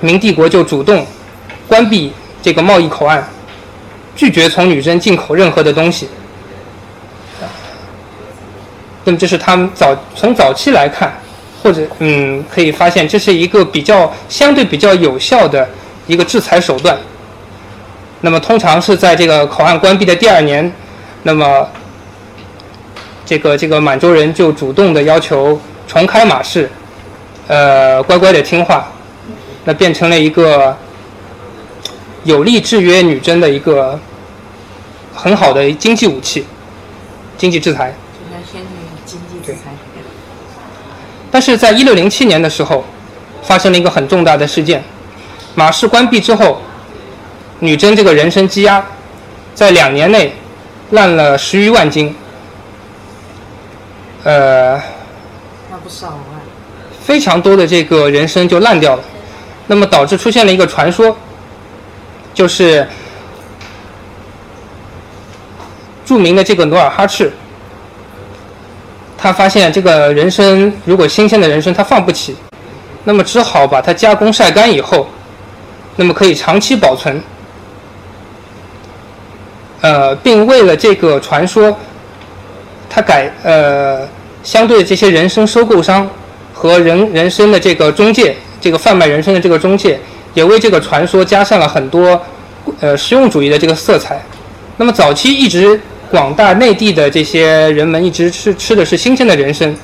[0.00, 1.06] 明帝国就主动
[1.68, 3.22] 关闭这个贸易口岸，
[4.16, 6.08] 拒绝从女真进口任何的东西。
[9.04, 11.12] 那么这是他们早从早期来看，
[11.62, 15.68] 或者嗯，可以发现这是一个比较相对比较有效的
[16.06, 16.96] 一个制裁手段。
[18.20, 20.70] 那么通常是在这个口岸关闭的第二年，
[21.22, 21.66] 那么
[23.24, 26.70] 这个这个满洲人就主动的要求重开马市，
[27.48, 28.92] 呃，乖乖的听话，
[29.64, 30.76] 那变成了一个
[32.24, 33.98] 有力制约女真的一个
[35.14, 36.44] 很好的经济武器，
[37.36, 37.94] 经济制裁。
[41.30, 42.84] 但是在一六零七年的时候，
[43.42, 44.82] 发生了一个很重大的事件，
[45.54, 46.60] 马市关闭之后。
[47.62, 48.82] 女真这个人参积压，
[49.54, 50.32] 在两年内
[50.92, 52.16] 烂了十余万斤，
[54.24, 54.80] 呃，
[55.70, 56.40] 那不少啊，
[57.04, 59.04] 非常多的这个人参就烂掉了，
[59.70, 61.16] 那么导致出现了一个传说，
[62.34, 62.84] 就是
[66.04, 67.32] 著名的这个努尔哈赤，
[69.16, 72.34] 他发现这个人参如果新鲜的人参他放不起，
[73.04, 75.06] 那么只好把它加工晒干以后，
[75.94, 77.22] 那么可以长期保存。
[79.82, 81.78] 呃，并为了这个传说，
[82.88, 84.04] 他改呃，
[84.42, 86.10] 相对这些人参收购商
[86.52, 89.98] 和人人参的这个中介，这个贩卖人参的这个中介，
[90.34, 92.20] 也为这个传说加上了很多
[92.80, 94.20] 呃实用主义的这个色彩。
[94.76, 95.80] 那么早期一直
[96.10, 99.74] 广大内地的这些人们一直吃吃的是新鲜的人参，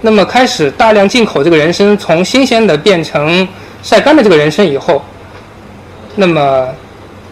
[0.00, 3.46] 那么开始大量进口这个人参，从新鲜的变成
[3.82, 5.02] 晒干的这个人参以后，
[6.16, 6.68] 那么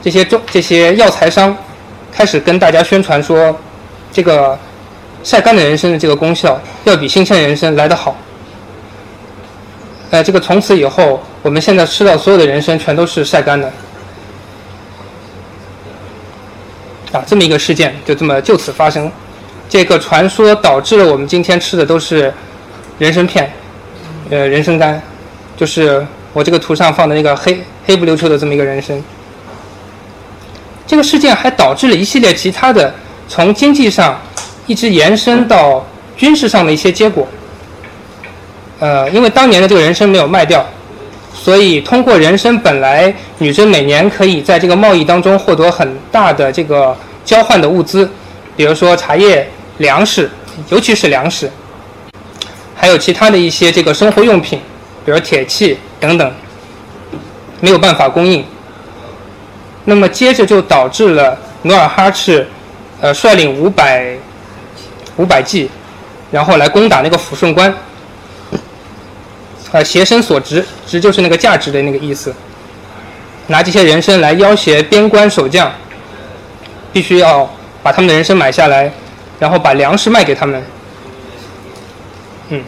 [0.02, 1.56] 这些中这些药材商。
[2.16, 3.58] 开始跟大家宣传说，
[4.12, 4.56] 这个
[5.24, 8.16] 晒干的人参的这个功效要比新鲜人参来得好。
[10.14, 13.66] 呃，这个从此以后，我们现在吃到所有的人参全都是晒干的。
[17.10, 19.10] 啊，这么一个事件就这么就此发生，
[19.68, 22.32] 这个传说导致了我们今天吃的都是
[22.96, 23.52] 人参片，
[24.30, 25.02] 呃，人参干，
[25.56, 29.02] 就是我这个图上放的那个黑黑不溜秋的这么一个人参。
[30.86, 32.94] 这个事件还导致了一系列其他的，
[33.26, 34.16] 从经济上
[34.68, 35.84] 一直延伸到
[36.16, 37.26] 军事上的一些结果。
[38.84, 40.62] 呃，因为当年的这个人参没有卖掉，
[41.32, 48.06] 所以通过人参本来女真每年可以在这个贸易当中获得很大的这个交换的物资，
[48.54, 50.30] 比如说茶叶、粮食，
[50.68, 51.50] 尤其是粮食，
[52.74, 54.60] 还有其他的一些这个生活用品，
[55.02, 56.30] 比如铁器等等，
[57.60, 58.44] 没有办法供应。
[59.86, 62.46] 那么接着就导致了努尔哈赤，
[63.00, 64.14] 呃，率领五百
[65.16, 65.70] 五百骑，
[66.30, 67.74] 然后来攻打那个抚顺关，
[69.74, 72.32] 呃，邪身所值，值就是那个价值的那个意思，
[73.48, 75.68] 拿这些人参来要挟边关守将，
[76.92, 77.50] 必须要
[77.82, 78.92] 把他们的人参买下来，
[79.40, 80.62] 然后把粮食卖给他们。
[82.50, 82.62] 嗯，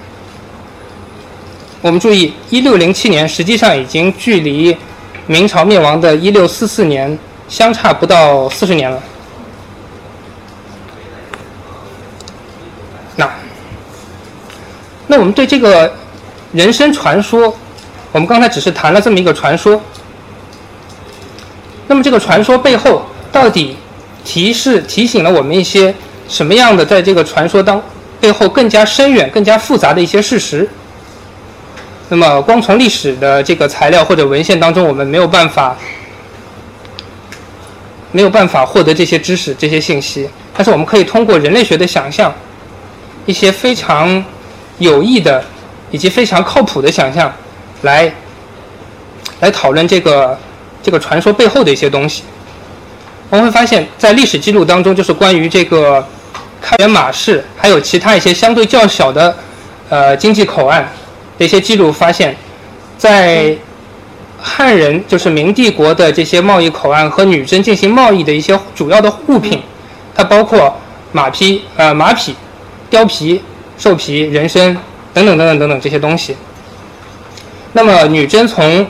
[1.81, 4.77] 我们注意，一六零七年实际上已经距离。
[5.29, 7.17] 明朝灭亡的一六四四年，
[7.49, 9.01] 相差不到四十年了。
[13.15, 13.31] 那，
[15.07, 15.93] 那我们对这个
[16.53, 17.55] 人生传说，
[18.13, 19.81] 我们刚才只是谈了这么一个传说。
[21.89, 23.77] 那么这个传说背后，到底
[24.25, 25.95] 提示提醒了我们一些
[26.29, 27.81] 什么样的，在这个传说当
[28.21, 30.69] 背后更加深远、更加复杂的一些事实？
[32.09, 35.77] 那么，光从历史的这个材料或者文献当中，我们没有办法
[38.13, 40.29] 没有办法获得这些知识、这些信息。
[40.57, 42.33] 但是，我们可以通过人类学的想象，
[43.27, 44.25] 一些非常
[44.79, 45.45] 有益的
[45.97, 47.33] 以及非常靠谱的想象，
[47.81, 48.13] 来
[49.41, 50.39] 来讨论这个
[50.83, 52.23] 这个传说背后的一些东西。
[53.31, 56.07] 我们会发现，在历史记录当中，就是关于这个
[56.61, 59.35] 开元马市，还有其他一些相对较小的
[59.89, 60.87] 呃经济口岸。
[61.39, 62.37] 的一些记录发现，
[62.99, 63.57] 在
[64.39, 69.63] 汉人就是明帝国的这些贸易口岸和女真进行贸易的一些主要的物品，
[70.15, 70.79] 它包括
[71.13, 72.35] 马匹、呃马匹、
[72.91, 73.43] 貂皮、
[73.79, 74.77] 兽皮、人参
[75.17, 76.37] 等等等等等等这些东西。
[77.73, 78.87] 那么女真从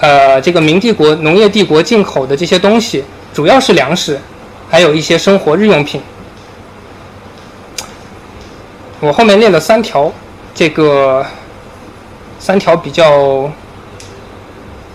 [0.00, 4.18] 呃这个明帝国农业帝国进口的这些东西，主要是粮食，
[4.68, 6.02] 还有一些生活日用品。
[8.98, 10.12] 我后面列了三条，
[10.52, 11.24] 这个。
[12.42, 13.52] 三条比较、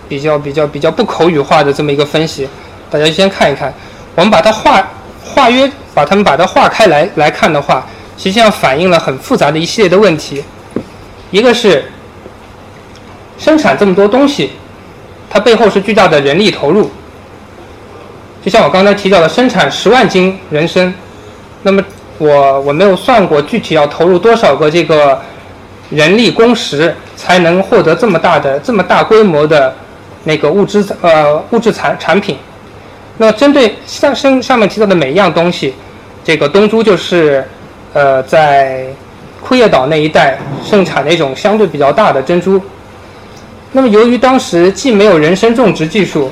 [0.10, 2.50] 比较、比较、比较不口语化的这么一个分析，
[2.90, 3.72] 大家先看一看。
[4.16, 4.84] 我们把它化
[5.24, 7.86] 化约，把它们把它化开来来看的话，
[8.18, 10.44] 实际上反映了很复杂的一系列的问题。
[11.32, 11.86] 一个是
[13.38, 14.52] 生产这么多东西，
[15.30, 16.90] 它背后是巨大的人力投入。
[18.44, 20.94] 就像我刚才提到的，生产十万斤人参，
[21.64, 21.84] 那么
[22.18, 25.22] 我我没有算过具体要投入多少个这个。
[25.92, 29.72] 人力工时，才能获得这么大的、这么大规模的
[30.24, 32.36] 那个物质呃物质产产品。
[33.20, 35.76] 那针对上上上面提到的每一样东西，
[36.24, 37.48] 这个东珠就是
[37.96, 38.86] 呃在
[39.42, 42.62] 库页岛那一带盛产的一种相对比较大的珍珠。
[43.72, 46.30] 那么由于当时既没有人参种植技术，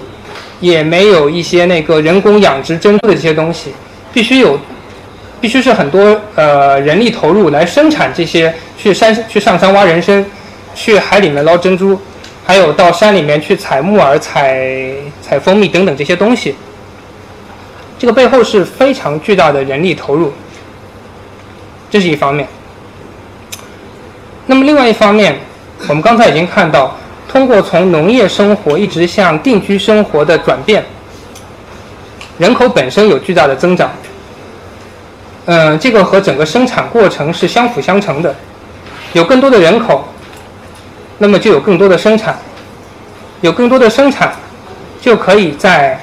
[0.59, 3.71] 也没有一些那个人工养殖珍珠的这些东西，
[4.13, 4.59] 必须有，
[5.39, 10.25] 必须是很多呃人力投入来生产这些，去山去上山挖人参，
[10.75, 11.97] 去海里面捞珍珠，
[12.45, 16.55] 还有到山里面去采木耳、采采蜂蜜等等这些东西。
[17.99, 20.33] 这个背后是非常巨大的人力投入，
[21.93, 22.47] 这是一方面。
[24.47, 25.37] 那么另外一方面，
[25.87, 26.97] 我们刚才已经看到，
[27.29, 30.83] 通过从农业生活一直向定居生活的转变，
[32.39, 33.91] 人口本身有巨大的增长。
[35.45, 38.33] 嗯，这个和整个生产过程是相辅相成的，
[39.11, 40.03] 有更多的人口，
[41.19, 42.35] 那么就有更多的生产，
[43.41, 44.33] 有更多的生产，
[44.99, 45.99] 就可以在。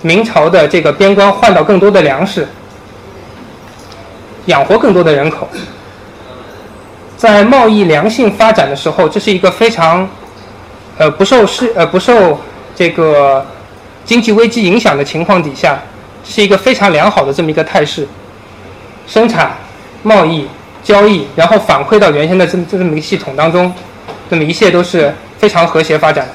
[0.00, 2.46] 明朝的这个边关换到更多的粮食，
[4.48, 5.48] 养活更多的人口，
[7.16, 10.08] 在贸易良性发展的时候，这是一个非常，
[10.96, 12.40] 呃不受市呃不受
[12.74, 13.44] 这个
[14.04, 15.78] 经济危机影响的情况底下，
[16.24, 18.08] 是一个非常良好的这么一个态势。
[19.06, 19.56] 生产、
[20.02, 20.46] 贸易、
[20.82, 23.72] 交易，然后反馈到原先的这这么一个系统当中，
[24.30, 26.32] 那么一切都是非常和谐发展的。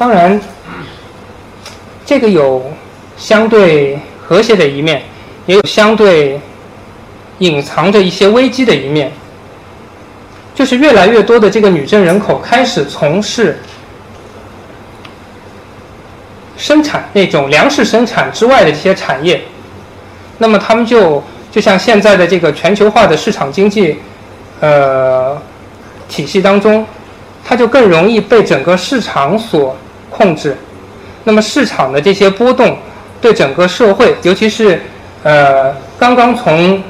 [0.00, 0.40] 当然，
[2.06, 2.72] 这个有
[3.18, 5.02] 相对和谐的一面，
[5.44, 6.40] 也有相对
[7.40, 9.12] 隐藏着一些危机的一面。
[10.54, 13.60] 就是越来越多的这个女真人口开始从事
[16.56, 19.42] 生产那种粮食生产之外的这些产业，
[20.38, 21.22] 那么他们就
[21.52, 23.98] 就像现在的这个全球化的市场经济
[24.60, 25.36] 呃
[26.08, 26.86] 体系当中，
[27.44, 29.76] 它就更容易被整个市场所。
[30.20, 30.54] 控制，
[31.24, 32.76] 那么市场的这些波动，
[33.22, 34.78] 对整个社会，尤其是
[35.22, 36.82] 呃刚刚从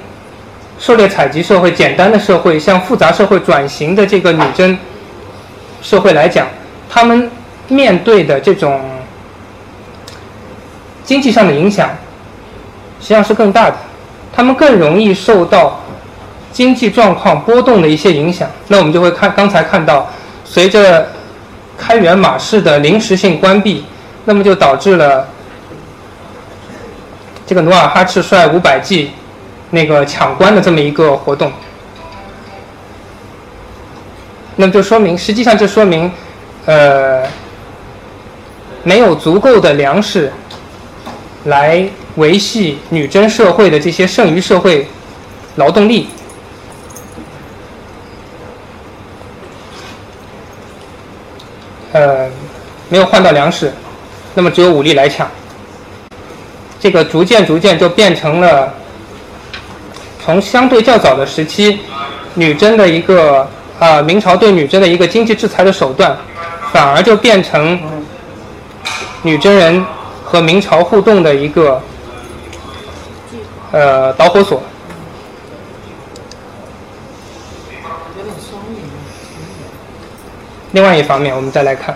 [0.81, 4.77] 狩猎采集社会、简单的社会向复杂社会转型的这个女真
[5.81, 6.49] 社会来讲，
[6.89, 7.31] 他们
[7.69, 8.81] 面对的这种
[11.05, 11.89] 经济上的影响，
[13.01, 13.77] 实际上是更大的，
[14.33, 15.81] 他们更容易受到
[16.51, 18.51] 经济状况波动的一些影响。
[18.67, 20.11] 那我们就会看刚才看到，
[20.45, 21.09] 随着
[21.81, 23.87] 开元马市的临时性关闭，
[24.27, 25.27] 那么就导致了
[27.47, 29.11] 这个努尔哈赤率五百骑
[29.71, 31.51] 那个抢关的这么一个活动。
[34.57, 36.13] 那么就说明，实际上这说明，
[36.67, 37.23] 呃，
[38.83, 40.31] 没有足够的粮食
[41.45, 41.83] 来
[42.17, 44.87] 维系女真社会的这些剩余社会
[45.57, 46.09] 劳动力。
[51.93, 52.29] 呃，
[52.89, 53.73] 没有换到粮食，
[54.35, 55.29] 那么只有武力来抢。
[56.79, 58.73] 这个逐渐逐渐就变成了
[60.25, 61.81] 从相对较早的时期，
[62.35, 63.47] 女真的一个
[63.79, 66.17] 啊明朝对女真的一个经济制裁的手段，
[66.73, 67.79] 反而就变成
[69.23, 69.85] 女真人
[70.25, 71.83] 和明朝互动的一个
[73.73, 74.63] 呃导火索。
[80.73, 81.95] 另外一方面，我们再来看。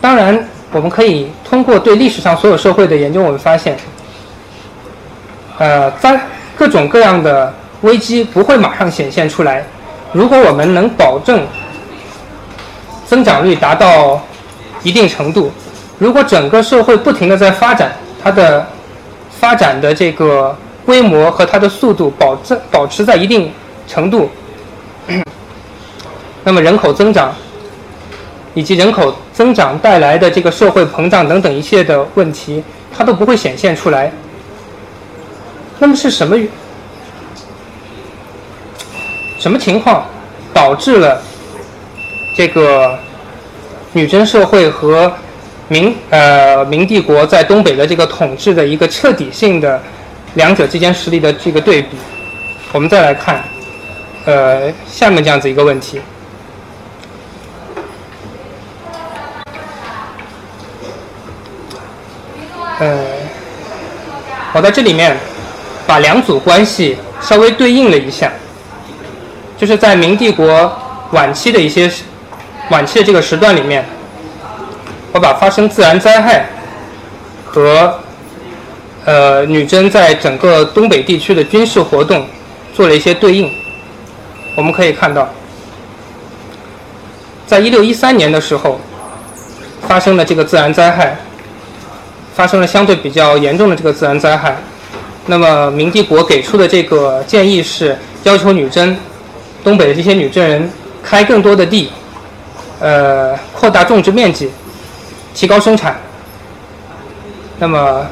[0.00, 3.76] 当然，我们可以通过对历史上所有社会的研究，我们发现，
[5.58, 6.20] 呃，在
[6.56, 9.64] 各种各样的危机不会马上显现出来。
[10.12, 11.46] 如果我们能保证
[13.06, 14.20] 增长率达到
[14.82, 15.50] 一定程度，
[15.98, 17.92] 如果整个社会不停的在发展，
[18.22, 18.66] 它的
[19.40, 20.56] 发展的这个
[20.86, 23.52] 规模和它的速度保证保持在一定
[23.86, 24.30] 程度。
[26.48, 27.34] 那么人口增长，
[28.54, 34.10] 以及人口增长带来的这个社会膨胀等等一切的问题，它都不会显现出来。
[35.78, 36.38] 那么是什么
[39.38, 40.06] 什么情况
[40.54, 41.20] 导致了
[42.34, 42.98] 这个
[43.92, 45.12] 女真社会和
[45.68, 49.78] 明呃明帝国在东北的这个统治的一个彻底性的
[50.32, 51.98] 两者之间实力的这个对比？
[52.72, 53.44] 我们再来看，
[54.24, 56.00] 呃，下面这样子一个问题。
[62.78, 63.04] 呃，
[64.52, 65.16] 我在这里面
[65.86, 68.30] 把两组关系稍微对应了一下，
[69.56, 70.72] 就是在明帝国
[71.10, 71.90] 晚期的一些
[72.70, 73.84] 晚期的这个时段里面，
[75.12, 76.46] 我把发生自然灾害
[77.44, 77.98] 和
[79.04, 82.26] 呃女真在整个东北地区的军事活动
[82.74, 83.50] 做了一些对应。
[84.54, 85.28] 我们可以看到，
[87.46, 88.80] 在一六一三年的时候，
[89.88, 91.16] 发生了这个自然灾害，
[92.38, 94.56] 发生了相对比较严重的这个自然灾害。
[95.26, 98.96] 那么明帝国给出的这个建议是要求女真
[99.64, 100.70] 东北的这些女真人
[101.02, 101.90] 开更多的地，
[102.78, 104.48] 呃，扩大种植面积，
[105.34, 105.96] 提高生产，
[107.58, 108.06] 那么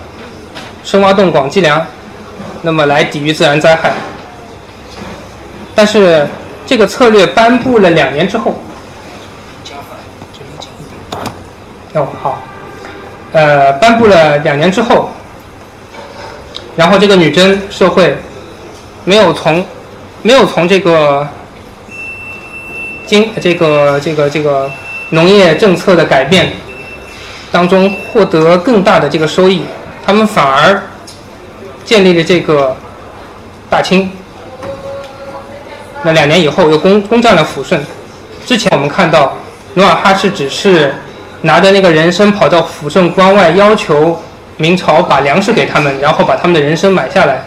[0.83, 1.87] 深挖洞、广积粮，
[2.63, 3.93] 那么来抵御自然灾害。
[5.73, 6.27] 但是
[6.67, 8.57] 这个策略颁布了两年之后，
[11.95, 12.43] 哦好，
[13.37, 15.11] 呃，颁布了两年之后。
[16.75, 18.17] 然后这个女真社会
[19.05, 19.65] 没有从
[20.23, 21.27] 没有从这个
[23.07, 24.71] 经这个这个这个
[25.11, 26.53] 农业政策的改变
[27.53, 29.63] 当中获得更大的这个收益，
[30.05, 30.83] 他们反而
[31.85, 32.75] 建立了这个
[33.69, 34.11] 大清。
[36.03, 37.85] 那两年以后又攻攻占了抚顺。
[38.47, 39.35] 之前我们看到
[39.75, 40.95] 努尔哈赤只是
[41.47, 44.21] 拿着那个人参跑到抚顺关外要求。
[44.59, 47.43] 明朝把粮食给他们，然后把他们的人参买下来，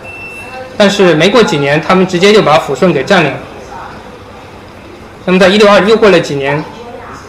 [0.78, 3.40] 但是没过几年，他们直接就把抚顺给占领了。
[5.26, 6.64] 那么在一六二又过了几年，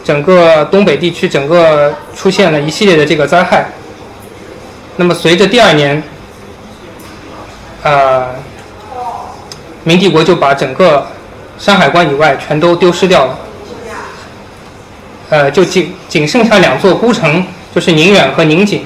[0.03, 3.65] 整个东北地区整个出现了一系列的这个灾害。
[4.97, 6.03] 那么随着第二年，
[7.81, 8.27] 呃，
[9.83, 11.07] 明帝国就把整个
[11.57, 13.35] 山海关以外全都丢失掉了，
[15.31, 17.41] 呃，就仅仅剩下两座孤城，
[17.73, 18.83] 就是宁远和宁锦。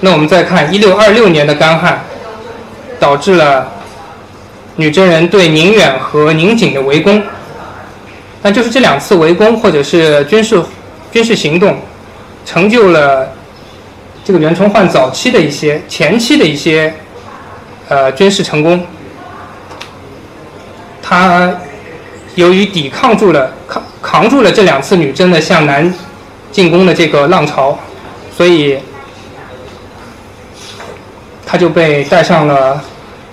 [0.00, 2.04] 那我们再看一六二六年的干旱，
[3.00, 3.72] 导致了
[4.76, 7.22] 女真人对宁远和宁锦的围攻。
[8.42, 10.62] 那就是这两次围攻或者是军事
[11.10, 11.78] 军事行动，
[12.44, 13.26] 成就了
[14.22, 16.92] 这个袁崇焕早期的一些前期的一些
[17.88, 18.86] 呃军事成功。
[21.00, 21.50] 他
[22.34, 25.92] 由于抵抗住了抗扛住了这两次女真的向南
[26.52, 27.76] 进攻的这个浪潮，
[28.36, 28.78] 所以。
[31.46, 32.82] 他就被戴上了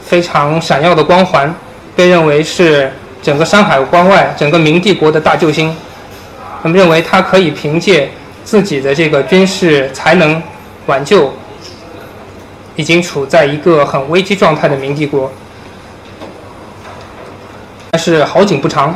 [0.03, 1.51] 非常闪耀的光环，
[1.95, 2.91] 被认为是
[3.23, 5.75] 整个山海关外、整个明帝国的大救星。
[6.61, 8.11] 他们认为他可以凭借
[8.43, 10.39] 自己的这个军事才能
[10.85, 11.33] 挽救
[12.75, 15.31] 已经处在一个很危机状态的明帝国。
[17.89, 18.95] 但是好景不长，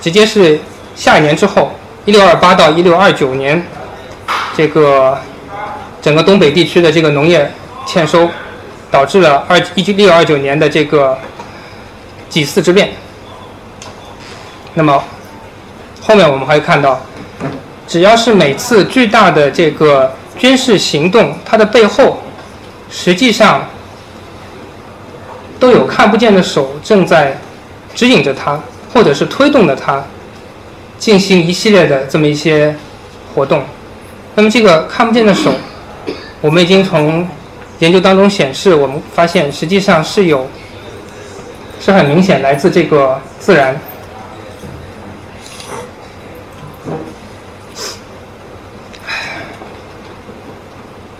[0.00, 0.60] 直接是
[0.94, 1.72] 下一年之后，
[2.04, 3.62] 一六二八到一六二九年，
[4.56, 5.18] 这个
[6.00, 7.50] 整个东北地区的这个农业。
[7.86, 8.28] 欠收，
[8.88, 11.18] 导致了二一六二九年的这个
[12.28, 12.90] 几次之变。
[14.74, 15.02] 那么
[16.00, 17.00] 后面我们会看到，
[17.88, 22.22] 只要是每次巨大的这个军事行动，它的背后
[22.88, 23.66] 实际上
[25.58, 27.36] 都有看不见的手正在
[27.94, 28.60] 指引着它，
[28.92, 30.04] 或者是推动着它
[30.98, 32.74] 进行一系列的这么一些
[33.34, 33.62] 活动。
[34.34, 35.52] 那么这个看不见的手，
[36.40, 37.26] 我们已经从
[37.78, 40.46] 研究当中显示，我们发现实际上是有，
[41.80, 43.78] 是很明显来自这个自然。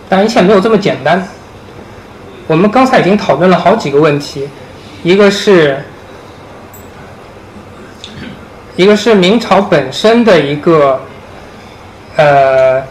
[0.07, 1.25] 但一切没有这么简单。
[2.47, 4.49] 我们刚才已经讨论了好几个问题，
[5.03, 5.81] 一个是，
[8.75, 10.99] 一个是明朝本身的一个，
[12.15, 12.81] 呃，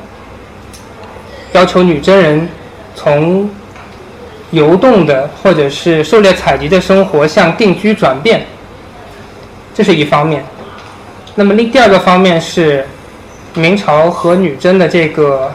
[1.52, 2.48] 要求女真人
[2.94, 3.48] 从。
[4.52, 8.44] 游动的或者是狩猎采集的生活向定居转变，
[9.72, 10.44] 这是一方面。
[11.36, 12.84] 那么另第二个方面是
[13.54, 15.52] 明朝和女真的这个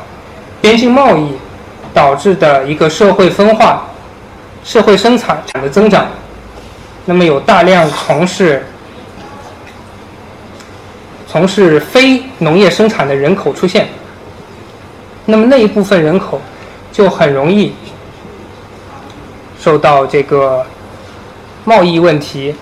[0.61, 1.33] 边境贸易
[1.93, 3.83] 导致的一个社会分化、
[4.63, 6.07] 社会生产产的增长。
[7.03, 8.65] 那么有大量从事
[11.35, 13.89] 从事非农业生产的人口出现，
[15.25, 16.39] 那么那一部分人口
[16.93, 17.73] 就很容易。
[19.59, 20.65] 受到这个
[21.65, 22.55] 贸易问题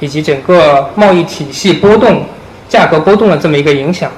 [0.00, 2.24] 以及整个贸易体系波动、
[2.66, 4.10] 价格波动的这么一个影响。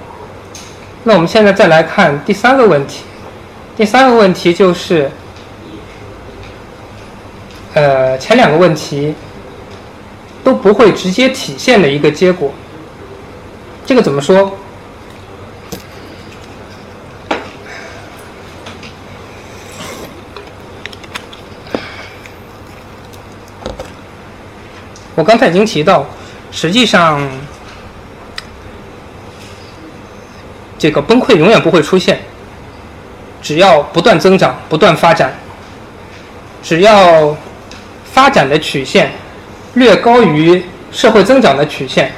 [1.02, 3.02] 那我们现在再来看第三个问题。
[3.76, 5.10] 第三个问题就是，
[7.74, 9.12] 呃，前两个问题
[10.44, 12.52] 都不会直接体现的一个结果。
[13.86, 14.52] 这个怎么说？
[25.14, 26.04] 我刚才已经提到，
[26.50, 27.26] 实际上，
[30.76, 32.20] 这个崩溃永远不会出现。
[33.40, 35.32] 只要不断增长、不断发展，
[36.62, 37.36] 只要
[38.12, 39.12] 发展的曲线
[39.74, 42.12] 略高于社会增长的曲线，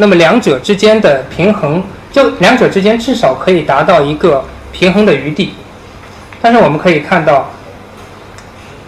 [0.00, 4.42] 那么两者之间的平衡，就两者之间至少可以达到一个
[4.72, 5.52] 平衡的余地。
[6.40, 7.50] 但是我们可以看到，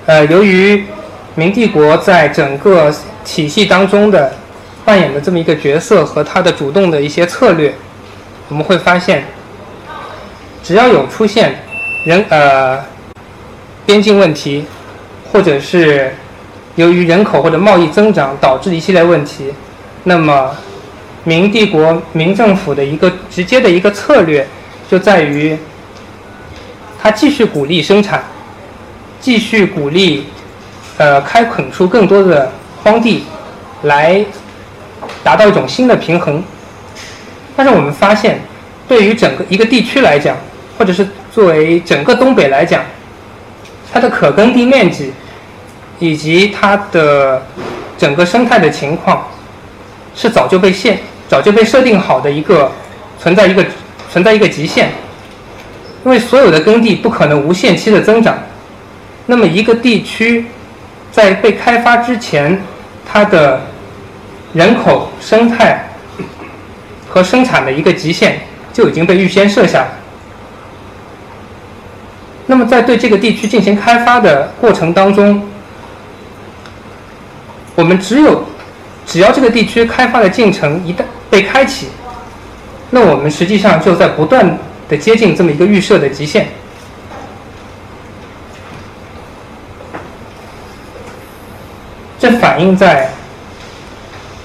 [0.06, 0.86] 呃，由于
[1.34, 2.90] 明帝国在整个
[3.26, 4.32] 体系当中的
[4.86, 7.74] 扮演的这么一个角色和他的主动的一些策略，
[8.48, 9.22] 我们会发现。
[10.64, 11.56] 只要有出现
[12.04, 12.78] 人呃
[13.84, 14.64] 边境问题，
[15.32, 16.14] 或者是
[16.76, 19.52] 由于人口或者贸易增长导致的一系列问题，
[20.04, 20.56] 那么
[21.24, 24.46] 明帝国明政府的一个直接的一个策略
[24.90, 25.56] 就在于，
[27.00, 28.24] 他继续鼓励生产，
[29.20, 30.26] 继续鼓励
[30.98, 32.50] 呃开垦出更多的
[32.82, 33.24] 荒地，
[33.82, 34.24] 来
[35.22, 36.42] 达到一种新的平衡。
[37.56, 38.40] 但是我们发现，
[38.88, 40.36] 对于整个一个地区来讲，
[40.76, 42.82] 或者是作为整个东北来讲，
[43.92, 45.12] 它的可耕地面积
[45.98, 47.42] 以及它的
[47.96, 49.28] 整个生态的情况，
[50.14, 50.98] 是早就被限、
[51.28, 52.70] 早就被设定好的一个
[53.18, 53.64] 存在一个
[54.10, 54.90] 存在一个极限。
[56.04, 58.36] 因为所有的耕地不可能无限期的增长，
[59.26, 60.46] 那么一个地区
[61.12, 62.60] 在被开发之前，
[63.10, 63.60] 它的
[64.52, 65.84] 人口、生态
[67.08, 68.40] 和生产的一个极限
[68.72, 69.88] 就已经被预先设下了。
[72.46, 75.40] 那么，在对这个地区进行开发的过程当中，
[77.76, 78.44] 我们只有
[79.06, 81.88] 只要这个地区开发的进程一旦被开启，
[82.90, 86.48] 那我们实际上就在不断的接近这么一个预设的极限。
[92.18, 93.10] 这反映在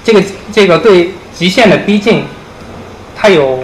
[0.02, 2.24] 这个这个对极限的逼近，
[3.14, 3.62] 它有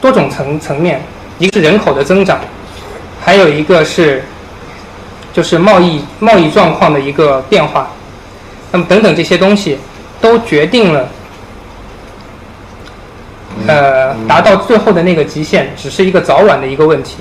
[0.00, 1.00] 多种层层面，
[1.38, 2.40] 一个是人口的增长。
[3.24, 4.24] 还有一个是，
[5.32, 7.88] 就是贸易贸易状况的一个变化，
[8.72, 9.78] 那么等等这些东西，
[10.22, 11.08] 都决定了，
[13.66, 17.16] 呃，达到最后的那个极限，只是一个早晚的一个问题。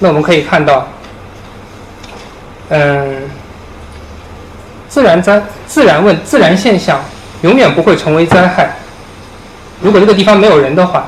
[0.00, 0.88] 那我们可以看到，
[2.70, 3.30] 嗯，
[4.88, 7.00] 自然灾自然问自然现象
[7.42, 8.74] 永远不会成为灾害，
[9.80, 11.04] 如果这个地方没有人的话。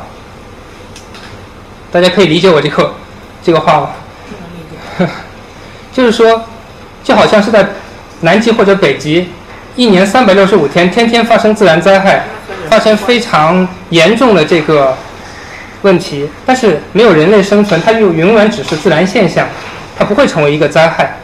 [1.93, 2.93] 大家可以理解我这个
[3.43, 3.91] 这个话吗？
[5.95, 6.45] 就是说，
[7.03, 7.67] 就好像是在
[8.21, 9.29] 南极或者北极，
[9.75, 12.25] 一年三百六十五天，天天发生自然灾害，
[12.71, 14.97] 发生非常严重的这个
[15.83, 19.47] 问题，但是没有人类生存，它就永远只是自然现象，
[19.99, 21.17] 它不会成为一个灾害。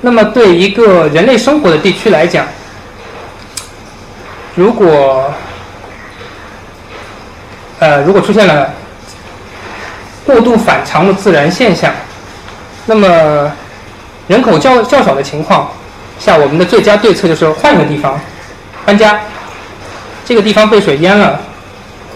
[0.00, 2.46] 那么，对一个人类生活的地区来讲，
[4.54, 5.32] 如果
[7.78, 8.70] 呃，如果出现了。
[10.26, 11.92] 过度反常的自然现象，
[12.86, 13.52] 那么
[14.28, 15.70] 人口较较少的情况
[16.18, 18.18] 下，我们的最佳对策就是换一个地方
[18.84, 19.20] 搬家。
[20.24, 21.40] 这个地方被水淹了，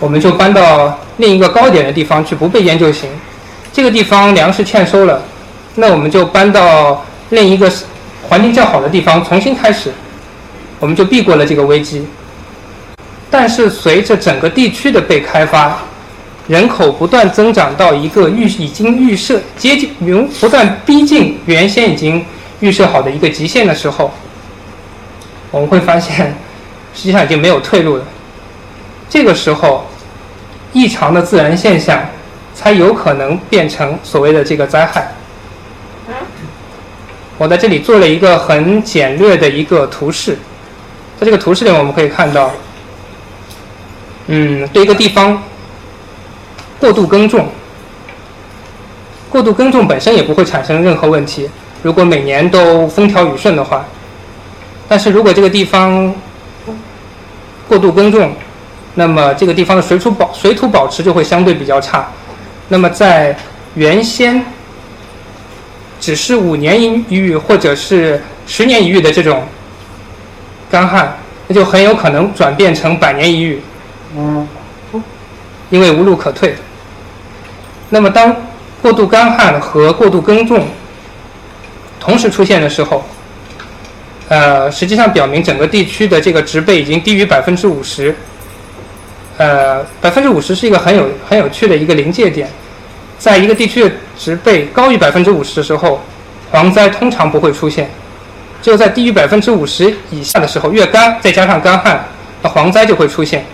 [0.01, 3.09] 我们就搬到另一个高点的地方去，不被淹就行。
[3.73, 5.23] 这个地方粮食欠收了，
[5.77, 7.71] 那我们就搬到另一个
[8.29, 9.93] 环境较好的地方重新开始，
[10.81, 12.05] 我们就避过了这个危机。
[13.31, 15.79] 但是随着整个地区的被开发，
[16.51, 22.27] 人口不断增长到一个预已经预设接近原不断逼近原先已经
[22.59, 24.11] 预设好的一个极限的时候，
[25.53, 26.37] 我们会发现
[26.93, 28.05] 实际上已经没有退路了。
[29.09, 29.87] 这个时候，
[30.73, 32.03] 异常的自然现象
[32.53, 35.07] 才有可能变成所谓的这个灾害。
[37.39, 40.37] 我在这里做了一个很简略的一个图示，
[41.21, 42.51] 在这个图示里我们可以看到，
[44.27, 45.41] 嗯，对一个地方。
[46.81, 47.47] 过度耕种，
[49.28, 51.49] 过度耕种本身也不会产生任何问题。
[51.83, 53.85] 如果每年都风调雨顺的话，
[54.89, 56.12] 但是如果这个地方
[57.68, 58.33] 过度耕种，
[58.95, 62.09] 那么这个地方的水土保水土保持就会相对比较差。
[62.68, 63.37] 那么在
[63.74, 64.43] 原先
[66.01, 69.45] 只是五年一遇或者是十年一遇的这种
[70.70, 71.16] 干旱，
[71.47, 73.61] 那就很有可能转变成百年一遇，
[75.68, 76.55] 因为无路可退。
[77.91, 78.34] 那么，当
[78.80, 80.64] 过度干旱和过度耕种
[81.99, 83.05] 同时出现的时候，
[84.28, 88.14] 呃，实际上表明整个地区的这个植被已经低于百分之五十。
[89.38, 92.49] 呃，百分之五十是一个很有很有趣的一个临界点，
[93.18, 96.01] 在一个地区的植被高于百分之五十的时候，
[96.53, 97.86] 蝗灾通常不会出现；
[98.62, 102.05] 只有在低于百分之五十以下的时候，越干再加上干旱，
[102.43, 103.45] 那蝗灾就会出现。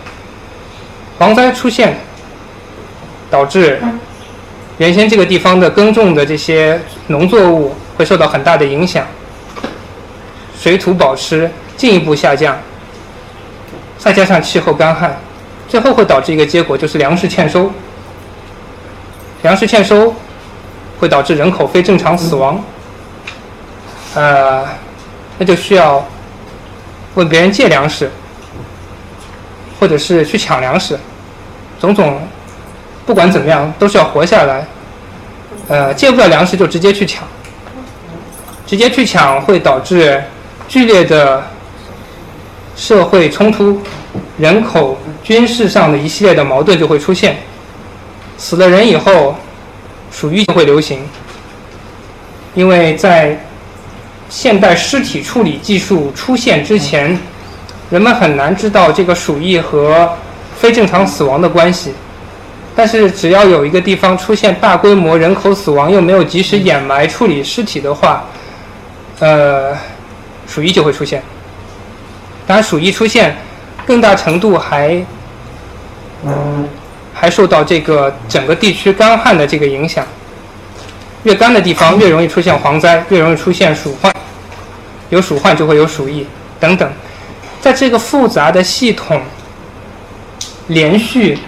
[1.18, 1.96] 蝗灾出现，
[3.30, 3.80] 导致
[4.78, 9.06] 原先这个地方的耕种的这些农作物会受到很大的影响，
[10.58, 12.58] 水土保持进一步下降，
[13.96, 15.18] 再加上气候干旱，
[15.68, 17.70] 最后会导致一个结果，就是粮食欠收。
[19.42, 20.14] 粮食欠收
[20.98, 22.62] 会导致人口非正常死亡，
[24.14, 24.66] 呃，
[25.38, 26.06] 那就需要
[27.14, 28.10] 问别人借粮食。
[29.78, 30.98] 或者是去抢粮食，
[31.78, 32.18] 种种，
[33.06, 34.66] 不管怎么样都是要活下来。
[35.68, 37.22] 呃，借不了粮食就直接去抢，
[38.66, 40.22] 直接去抢会导致
[40.68, 41.42] 剧烈的
[42.76, 43.80] 社会冲突，
[44.38, 47.36] 人口、军事上的一系列的矛盾就会出现。
[48.36, 49.34] 死了人以后，
[50.12, 51.00] 鼠疫就会流行，
[52.54, 53.38] 因为在
[54.28, 57.18] 现代尸体处理技术出现之前。
[57.88, 60.12] 人们很难知道这个鼠疫和
[60.58, 61.92] 非正常死亡的关系，
[62.76, 68.22] 但是只要有一个地方出现大规模人口死亡，又没有及时掩埋处理尸体的话，
[69.18, 69.74] 呃，
[70.46, 71.22] 鼠疫就会出现。
[72.46, 73.34] 当然，鼠疫出现
[73.86, 75.02] 更大程度还
[77.14, 80.06] 还受到这个整个地区干旱的这个影响，
[81.22, 84.14] 越干的地方 越容易出现蝗灾，越容易出现鼠患，
[85.08, 86.26] 有鼠患就会有鼠疫
[86.60, 86.88] 等等。
[87.58, 89.20] 在这个复杂的系统
[90.68, 91.38] 连续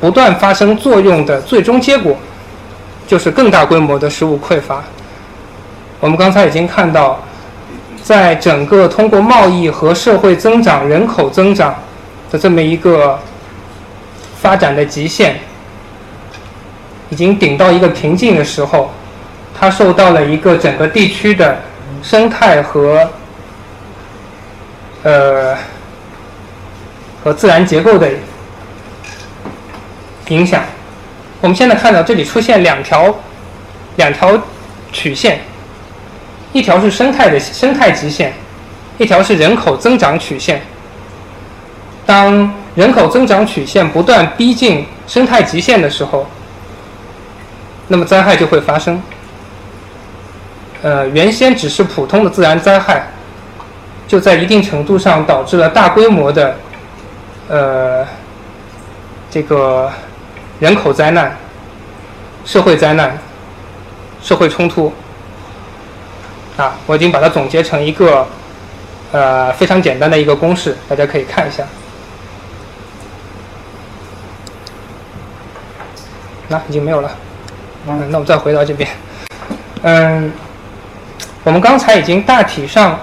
[0.00, 2.16] 不断发生作用的最终结果，
[3.06, 4.82] 就是更大规模的食物匮乏。
[6.00, 7.20] 我们刚才已经看到，
[8.02, 11.74] 在整个通过贸易和社会增长、人口增长
[12.30, 13.18] 的这么一个
[14.40, 15.40] 发展的极限，
[17.10, 18.90] 已经顶到一个瓶颈的时候，
[19.58, 21.58] 它受到了一个整个地区的
[22.02, 23.08] 生态和。
[25.04, 25.56] 呃，
[27.22, 28.10] 和自然结构的
[30.28, 30.62] 影响。
[31.40, 33.14] 我们现在看到这里出现两条
[33.96, 34.38] 两条
[34.92, 35.40] 曲线，
[36.52, 38.32] 一条是生态的生态极限，
[38.98, 40.62] 一条是人口增长曲线。
[42.06, 46.26] 当人口增长曲线不断逼近生态极限的时候，
[47.88, 49.02] 那么灾害就会发生。
[50.82, 53.08] 呃，原先只是普通的自然灾害。
[54.06, 56.56] 就在一定程度上导致了大规模的，
[57.46, 58.06] 呃，
[59.30, 59.92] 这个
[60.60, 61.36] 人口灾难、
[62.44, 63.16] 社会灾难、
[64.22, 64.92] 社会冲突。
[66.56, 68.26] 啊，我已经把它总结成一个，
[69.12, 71.62] 呃，非常简单的一个公式，大家可以看一下。
[76.48, 77.10] 那已经没有了。
[77.86, 78.88] 嗯，那我们再回到这边。
[79.82, 80.32] 嗯，
[81.44, 82.98] 我们刚才已经大体上。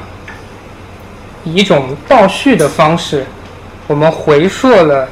[1.47, 3.24] 以一种倒叙的方式，
[3.86, 5.08] 我们回溯了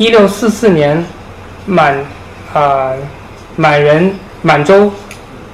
[0.00, 1.04] 1644年
[1.66, 1.94] 满
[2.54, 2.92] 啊
[3.56, 4.90] 满人满洲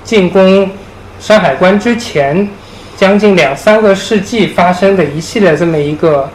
[0.05, 0.71] 进攻
[1.19, 2.49] 山海关之前，
[2.97, 6.31] 将近两三个世纪发生的一系列这么一个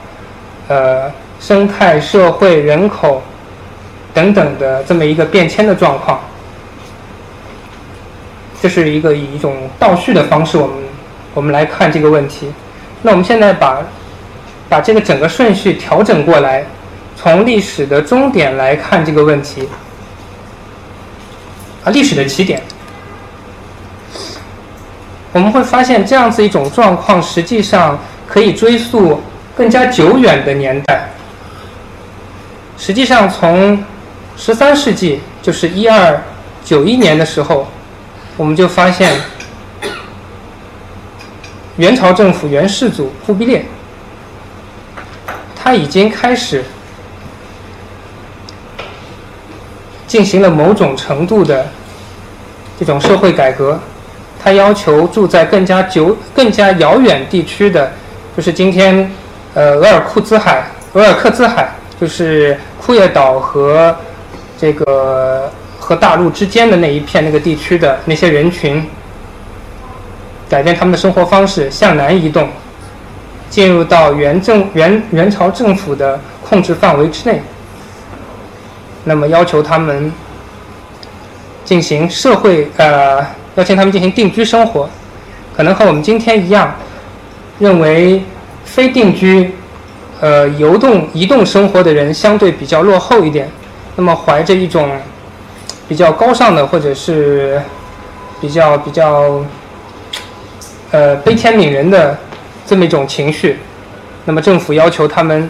[0.68, 1.10] 呃
[1.40, 3.24] 生态、社会、人口
[4.14, 6.20] 等等的这么一个变迁的状况。
[8.62, 10.76] 这是一个以一种倒叙的方式，我们。
[11.34, 12.52] 我们来看这个问题。
[13.04, 13.82] 那我们现在把
[14.68, 16.66] 把这个整个顺序调整过来，
[17.22, 19.70] 从历史的终点来看这个问题。
[21.84, 22.60] 啊，历史的起点，
[25.32, 29.22] 我们会发现这样子一种状况，实际上可以追溯
[29.56, 31.12] 更加久远的年代。
[32.76, 33.84] 实际上，从
[34.36, 36.20] 十三世纪，就是一二
[36.66, 37.68] 九一年的时候，
[38.36, 39.16] 我们就发现。
[41.78, 43.66] 元朝政府元世祖忽必烈，
[45.56, 46.64] 他已经开始
[50.12, 51.66] 进行了某种程度的
[52.78, 53.80] 这种社会改革。
[54.44, 57.90] 他要求住在更加久、更加遥远地区的，
[58.36, 59.10] 就是今天
[59.54, 63.96] 呃额尔库兹海、额尔克兹海，就是库页岛和
[64.60, 68.86] 这个和大陆之间的那一片那个地区的那些人群。
[70.50, 72.50] 改变他们的生活方式，向南移动，
[73.50, 77.42] 进入到元政元元朝政府的控制范围之内。
[79.04, 80.12] 那么要求他们
[81.66, 83.26] 进行社会呃，
[83.56, 84.90] 要求他们进行定居生活，
[85.56, 86.76] 可能和我们今天一样，
[87.60, 88.24] 认为
[88.64, 89.54] 非定居
[90.20, 93.50] 呃游动移动生活的人相对比较落后一点。
[93.96, 94.90] 那么怀着一种
[95.88, 97.62] 比较高尚的或者是
[98.40, 99.44] 比较比较。
[100.94, 102.20] 呃，悲天悯人的
[102.68, 103.60] 这么一种情绪，
[104.26, 105.50] 那么政府要求他们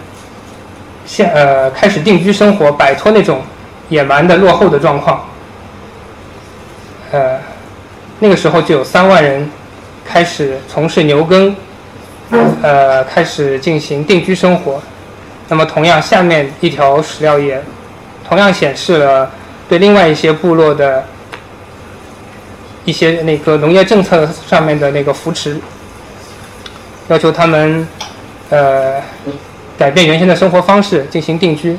[1.06, 3.42] 现呃开始定居生活，摆脱那种
[3.90, 5.26] 野蛮的落后的状况。
[7.12, 7.38] 呃，
[8.20, 9.50] 那个时候就有三万人
[10.06, 11.56] 开始从事牛耕，
[12.62, 14.82] 呃，开始进行定居生活。
[15.50, 17.62] 那么同样，下面一条史料也
[18.26, 19.30] 同样显示了
[19.68, 21.04] 对另外一些部落的
[22.86, 25.60] 一些那个农业政策上面的那个扶持，
[27.10, 27.86] 要求他们
[28.50, 29.02] 呃
[29.82, 31.76] 改变原先的生活方式进行定居。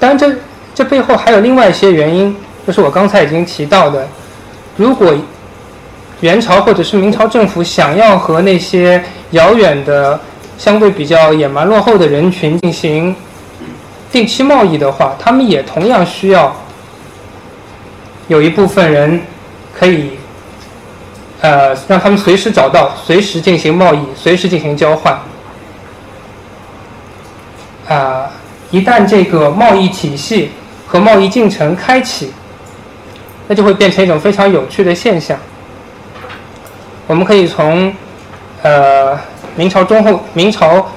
[0.00, 0.34] 当然，这
[0.74, 2.36] 这背后还有另外一些原因，
[2.66, 4.08] 就是我刚才已经提到的，
[4.76, 5.14] 如果
[6.22, 10.18] 元朝或者是明朝政府想要和那些遥远的
[10.58, 13.14] 相对比较野蛮落后的人群进行
[14.10, 16.52] 定期贸易的话，他们也同样需要
[18.26, 19.22] 有一部分人
[19.72, 20.10] 可以，
[21.40, 25.16] 呃，让他们随时找到，随时进行贸易，随时进行交换。
[27.90, 28.30] 啊，
[28.70, 30.52] 一旦这个贸易体系
[30.86, 32.32] 和贸易进程开启，
[33.48, 35.38] 那就会变成一种非常有趣的现象。
[37.06, 37.92] 我们可以从，
[38.62, 39.18] 呃。
[39.56, 40.88] 明朝中后、明朝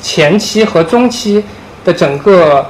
[0.00, 1.44] 前期和中期
[1.84, 2.66] 的整个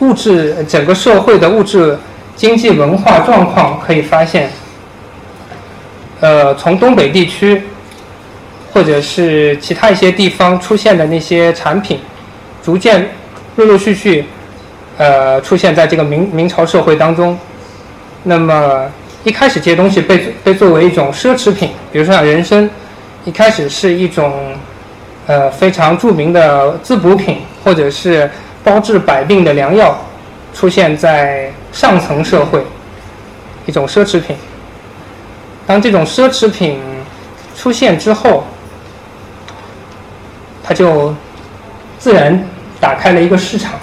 [0.00, 1.98] 物质、整个社会的物质
[2.36, 4.50] 经济文化状况，可以发现，
[6.20, 7.62] 呃，从东北地区
[8.76, 11.98] 或者是其他一些地方出现的那些产品，
[12.62, 13.08] 逐渐
[13.54, 14.22] 陆陆续续，
[14.98, 17.38] 呃，出现在这个明明朝社会当中，
[18.22, 18.84] 那么。
[19.24, 22.68] 一开始这些东西被被作为一种奢侈品，比如说像人参，
[23.24, 24.54] 一开始是一种
[25.26, 28.30] 呃非常著名的滋补品，或者是
[28.62, 29.98] 包治百病的良药，
[30.54, 32.62] 出现在上层社会，
[33.64, 34.36] 一种奢侈品。
[35.66, 36.78] 当这种奢侈品
[37.56, 38.44] 出现之后，
[40.66, 41.14] 它就
[41.96, 42.44] 自然
[42.80, 43.74] 打开了一个市场，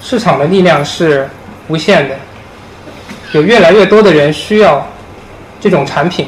[0.00, 1.28] 市场的力量是
[1.68, 2.16] 无限的。
[3.32, 4.84] 有越来越多的人需要
[5.60, 6.26] 这种产品，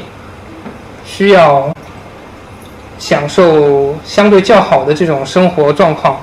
[1.05, 1.73] 需要
[2.97, 6.17] 享受相对较好的这种生活状况。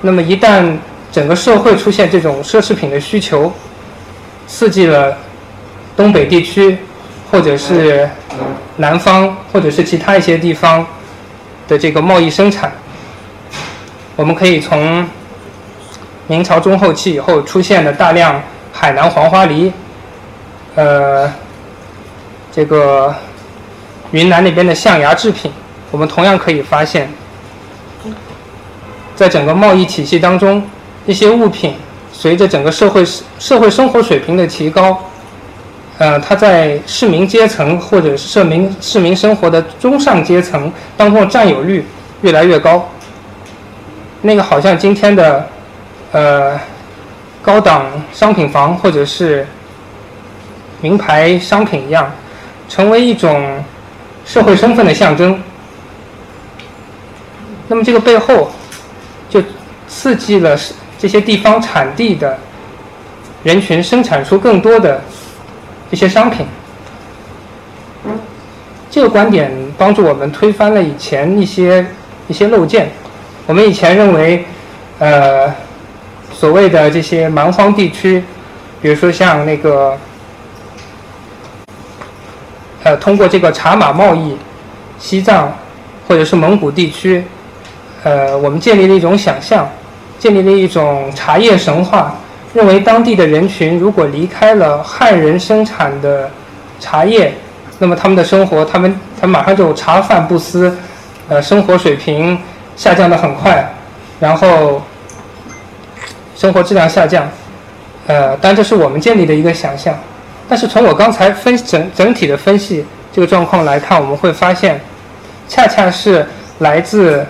[0.00, 0.76] 那么，一旦
[1.10, 3.52] 整个社会出现这种奢侈品的需求，
[4.46, 5.16] 刺激了
[5.96, 6.78] 东北地区，
[7.30, 8.08] 或者是
[8.76, 10.86] 南方，或者是其他一些地方
[11.68, 12.72] 的这个贸易生产，
[14.16, 15.08] 我们可以从
[16.26, 18.42] 明朝中后期以后出现的大量。
[18.76, 19.72] 海南黄花梨，
[20.74, 21.32] 呃，
[22.50, 23.14] 这个
[24.10, 25.48] 云南那边的象牙制品，
[25.92, 27.08] 我们同样可以发现，
[29.14, 30.60] 在整个贸易体系当中，
[31.06, 31.76] 一些物品
[32.12, 33.06] 随着整个社会
[33.38, 35.00] 社会生活水平的提高，
[35.98, 41.86] 呃，它在市民阶层或者是市民市民生活的中上阶层当中的占有率
[42.22, 42.88] 越来越高。
[44.22, 45.48] 那个好像今天的，
[46.12, 46.60] 呃。
[47.44, 49.46] 高档商品房或者是
[50.80, 52.10] 名牌商品一样，
[52.70, 53.62] 成为一种
[54.24, 55.38] 社会身份的象征。
[57.68, 58.50] 那么这个背后，
[59.28, 59.42] 就
[59.86, 60.58] 刺激了
[60.98, 62.38] 这些地方产地的
[63.42, 64.98] 人群生产出更多的
[65.90, 66.46] 一些商品。
[68.90, 71.86] 这个观点帮助我们推翻了以前一些
[72.28, 72.90] 一些漏见。
[73.46, 74.44] 我们以前认为，
[74.98, 75.52] 呃。
[76.36, 78.22] 所谓的这些蛮荒地区，
[78.82, 79.96] 比如说像那个，
[82.82, 84.36] 呃，通过这个茶马贸易，
[84.98, 85.56] 西藏
[86.08, 87.24] 或者是蒙古地区，
[88.02, 89.66] 呃，我们建立了一种想象，
[90.18, 92.14] 建立了一种茶叶神话，
[92.54, 96.30] 认为当地的人群如果离开了汉人生产的
[96.80, 97.34] 茶叶，
[97.78, 100.74] 那么他们的生活，他们他马上就茶饭不思，
[101.28, 102.38] 呃，生活水平
[102.76, 103.70] 下降的很快，
[104.18, 104.80] 然后。
[106.36, 107.30] 生活质量下降，
[108.08, 109.96] 呃，当然这是我们建立的一个想象，
[110.48, 114.80] 但是从我刚才分整整体的分析这个状况来看，我们会发现，
[115.48, 116.26] 恰恰是
[116.58, 117.24] 来自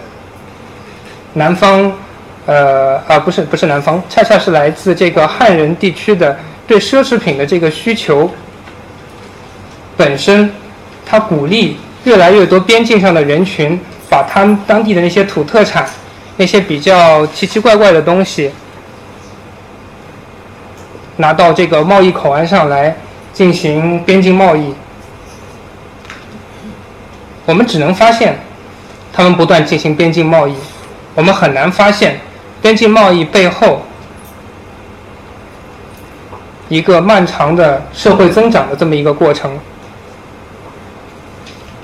[1.35, 1.93] 南方，
[2.47, 8.31] 呃，啊，不是不是南方，恰恰是来自这个汉人地区的对奢侈品的这个需求
[9.97, 10.53] 本身，
[11.07, 13.81] 它鼓励越来越多边境上的人群
[14.11, 15.89] 把他们当地的那些土特产，
[16.37, 18.51] 那些比较奇奇怪怪的东西。
[21.17, 22.95] 拿到这个贸易口岸上来
[23.33, 24.75] 进行边境贸易，
[27.47, 28.37] 我们只能发现
[29.13, 30.55] 他们不断进行边境贸易，
[31.15, 32.19] 我们很难发现
[32.65, 33.83] 边境贸易背后
[36.71, 39.55] 一个漫长的社会增长的这么一个过程。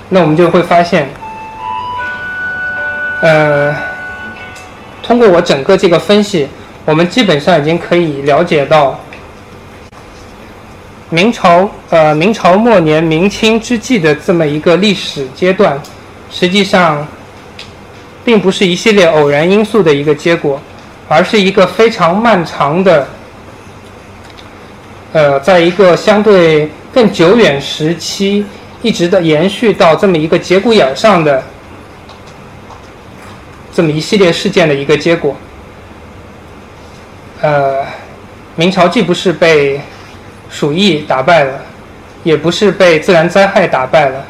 [0.09, 1.07] 那我们就会发现，
[3.21, 3.75] 呃，
[5.03, 6.47] 通过我整个这个分析，
[6.83, 8.99] 我们基本上已经可以了解到，
[11.11, 15.79] 明朝呃明朝末年、明清之际的这么一个历史阶段，
[16.31, 17.07] 实际上
[18.25, 20.59] 并不是一系列偶然因素的一个结果，
[21.11, 23.05] 而是一个非常漫长的，
[25.11, 28.45] 呃，在一个相对更久远时期，
[28.81, 31.43] 一直的延续到这么一个节骨眼上的
[33.73, 35.35] 这么一系列事件的一个结果。
[37.41, 37.85] 呃，
[38.55, 39.81] 明朝既不是被
[40.49, 41.59] 鼠疫打败了，
[42.23, 44.25] 也不是被自然灾害打败了，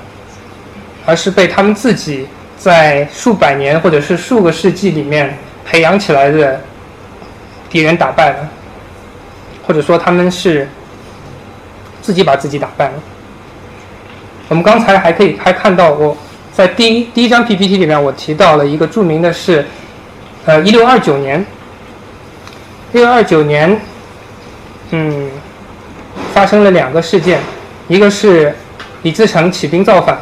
[1.05, 2.27] 而是被他们自己
[2.57, 6.59] 在数百年或者是数个世纪里面培养起来的
[7.71, 8.49] 敌人打败了，
[9.65, 10.67] 或者说他们是
[12.01, 12.93] 自己把自己打败了。
[14.49, 16.17] 我们刚才还可以还看到我
[16.51, 19.65] 在第一第一张 PPT 里面，我提到了一个著名的是，
[20.45, 21.45] 呃，一六二九年，
[22.91, 23.79] 一六二九年，
[24.89, 25.31] 嗯，
[26.33, 27.39] 发生了两个事件，
[27.87, 28.53] 一个是
[29.03, 30.19] 李自成起兵造反，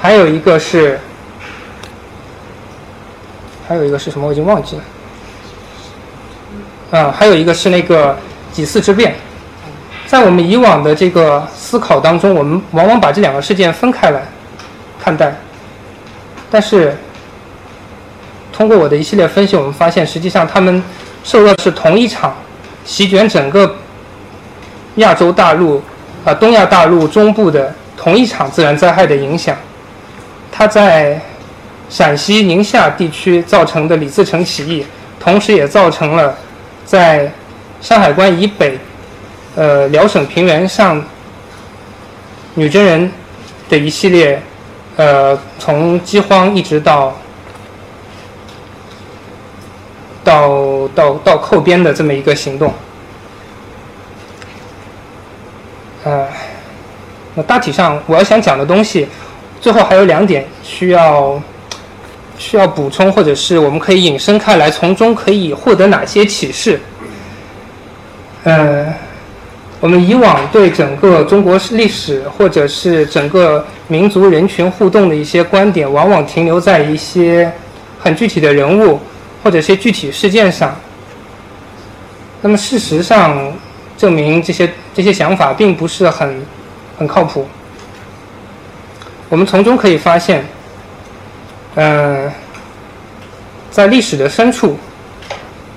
[0.00, 1.00] 还有一个是，
[3.66, 4.82] 还有一个是什么我已经忘记了，
[6.90, 8.16] 啊，还有一个是那个
[8.52, 9.14] 几次之变。
[10.06, 14.20] 在我们以往的这个思考当中，我们往往把这两个事件分开来
[15.00, 15.32] 看待，
[16.50, 16.96] 但是
[18.52, 20.82] 通过我的一系列分析，我们发现实际上他们
[21.22, 22.34] 受到是同一场
[22.84, 23.76] 席卷整个
[24.96, 25.80] 亚洲大陆
[26.24, 29.56] 啊东亚大陆中部的同一场自然灾害的影响。
[30.50, 31.20] 它在
[31.88, 34.84] 陕西宁夏地区造成的李自成起义，
[35.20, 36.36] 同时也造成了
[36.90, 37.30] 在
[37.80, 38.76] 山海关以北。
[39.56, 41.04] 呃，辽省平原上
[42.54, 43.10] 女真人
[43.68, 44.40] 的一系列，
[44.96, 47.12] 呃，从饥荒一直到
[50.22, 52.72] 到到到扣边的这么一个行动，
[56.04, 56.28] 呃，
[57.34, 59.08] 那大体上我要想讲的东西，
[59.60, 61.42] 最后还有两点需要
[62.40, 66.80] 需要补充，或者是我们可以引申开来，从中可以获得哪些启示？
[68.42, 68.92] 呃。
[69.82, 77.50] 我们以往对整个中国历史或者是整个民族人群互动的一些观点，往往停留在一些
[77.98, 79.00] 很具体的人物
[79.42, 80.76] 或者一些具体事件上。
[82.42, 83.50] 那么事实上
[83.96, 86.42] 证明，这些这些想法并不是很
[86.98, 87.46] 很靠谱。
[89.30, 90.44] 我们从中可以发现，
[91.76, 92.30] 嗯，
[93.70, 94.78] 在历史的深处，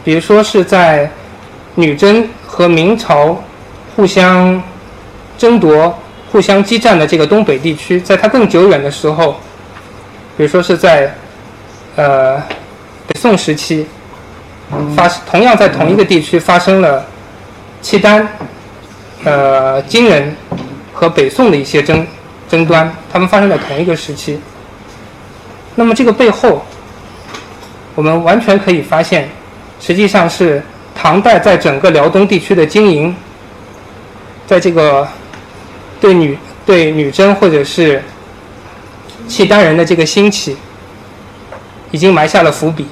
[0.03, 1.09] 比如说是在
[1.75, 3.41] 女真和明朝。
[3.95, 4.59] 互相
[5.37, 5.95] 争夺、
[6.31, 9.33] 互相激战的这个东北地区，在它更久远的时候，
[10.35, 11.13] 比如说是在
[11.95, 12.39] 呃
[13.05, 13.85] 北宋时期，
[14.95, 17.05] 发同样在同一个地区发生了
[17.83, 18.27] 契丹、
[19.25, 20.35] 呃金人
[20.91, 22.07] 和北宋的一些争
[22.49, 24.39] 争端，他们发生在同一个时期。
[25.75, 26.63] 那么这个背后，
[27.95, 29.29] 我们完全可以发现，
[29.79, 30.61] 实际上是
[30.95, 33.15] 唐代在整个辽东地区的经营。
[34.45, 35.07] 在这个
[36.01, 38.03] 对女对女真或者是
[39.25, 40.57] 契丹人的这个兴起，
[41.91, 42.85] 已经埋下了伏笔。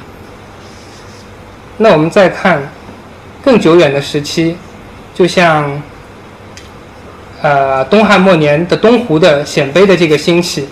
[1.77, 2.61] 那我们再看
[3.43, 4.55] 更久远的时期，
[5.13, 5.81] 就像
[7.41, 10.69] 呃东汉末年的东湖的鲜卑的这个兴起，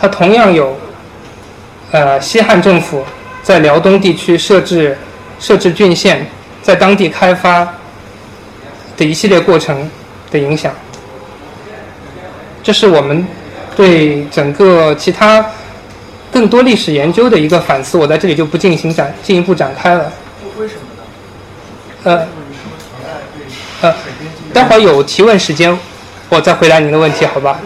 [0.00, 0.76] 它同样有
[1.90, 3.04] 呃西汉政府
[3.42, 4.96] 在辽东地区设置
[5.38, 6.26] 设置郡县，
[6.62, 7.68] 在当地开发。
[8.96, 9.90] 的一系列过程
[10.30, 10.74] 的影响，
[12.62, 13.26] 这是我们
[13.74, 15.42] 对整个其他
[16.30, 17.96] 更多历史研究的一个反思。
[17.96, 20.12] 我在这里就不进行展进一步展开了。
[20.58, 20.80] 为什么
[22.04, 22.26] 呢？
[23.80, 23.96] 呃，呃，
[24.52, 25.74] 待会儿有提问时间，
[26.28, 27.58] 我再回答您的问题，好吧？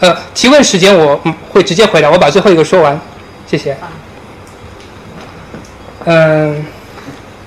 [0.00, 1.20] 呃，提问时间我
[1.50, 2.98] 会直接回答，我把最后一个说完，
[3.46, 3.76] 谢谢。
[6.04, 6.64] 嗯。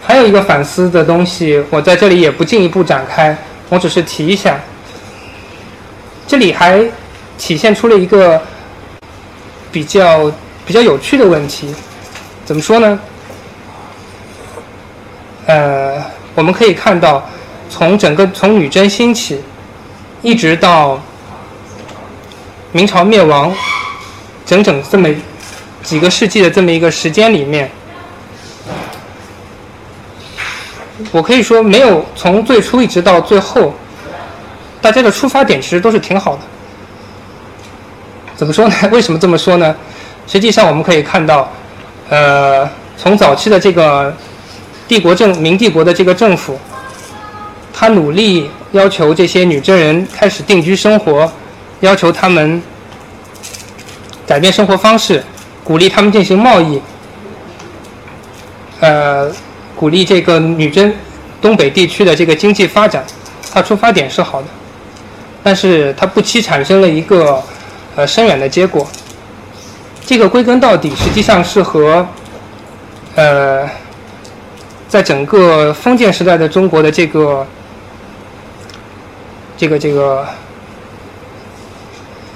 [0.05, 3.35] 还有一个反思的东西，我在这里也不进一步展开，
[3.69, 4.59] 我只是提一下。
[6.27, 6.83] 这里还
[7.37, 8.41] 体现出了一个
[9.71, 10.29] 比较
[10.65, 11.73] 比较有趣的问题，
[12.43, 12.99] 怎么说呢？
[15.45, 16.03] 呃，
[16.35, 17.25] 我们可以看到，
[17.69, 19.41] 从整个从女真兴起，
[20.21, 21.01] 一直到
[22.75, 23.53] 明朝灭亡，
[24.47, 25.07] 整整这么
[25.83, 27.69] 几个世纪的这么一个时间里面。
[31.11, 33.75] 我可以说，没有从最初一直到最后，
[34.81, 36.41] 大家的出发点其实都是挺好的。
[38.35, 38.75] 怎么说呢？
[38.91, 39.75] 为什么这么说呢？
[40.25, 41.47] 实际上我们可以看到，
[42.09, 42.67] 呃，
[42.97, 44.11] 从早期的这个
[44.87, 46.59] 帝国政明帝国的这个政府，
[47.71, 51.31] 他努力要求这些女真人开始定居生活，
[51.83, 52.61] 要求他们
[54.25, 55.23] 改变生活方式，
[55.63, 56.81] 鼓励他们进行贸易，
[58.79, 59.29] 呃，
[59.75, 60.95] 鼓励这个女真
[61.41, 63.03] 东北地区的这个经济发展，
[63.51, 64.47] 它出发点是好的，
[65.43, 67.41] 但是它不期产生了一个。
[67.95, 68.87] 呃，深远的结果，
[70.03, 72.03] 这个归根到底，实际上是和
[73.13, 73.69] 呃，
[74.89, 77.45] 在整个封建时代的中国的这个
[79.55, 80.25] 这个这个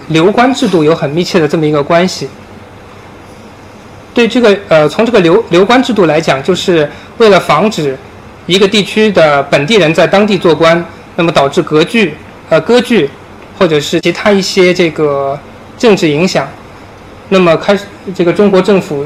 [0.08, 2.28] 流官制度有很密切的这么一个关系。
[4.14, 7.98] 对这个呃，从这个流流官制度来讲，就是为了防止
[8.46, 10.84] 一个地区的本地人在当地做官，
[11.16, 12.16] 那么导致割据
[12.50, 13.10] 呃割据。
[13.60, 15.36] 或者是其他一些这个
[15.80, 16.48] 政治影响，
[17.30, 19.04] 那么开始这个中国政府，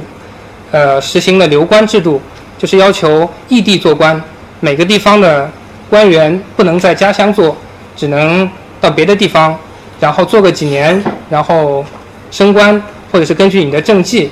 [0.72, 2.22] 呃，实行了流官制度，
[2.58, 4.22] 就是要求异地做官，
[4.60, 5.50] 每个地方的
[5.90, 7.56] 官员不能在家乡做，
[7.96, 8.52] 只能
[8.82, 9.58] 到别的地方，
[10.02, 11.86] 然后做个几年，然后
[12.32, 14.32] 升官，或者是根据你的政绩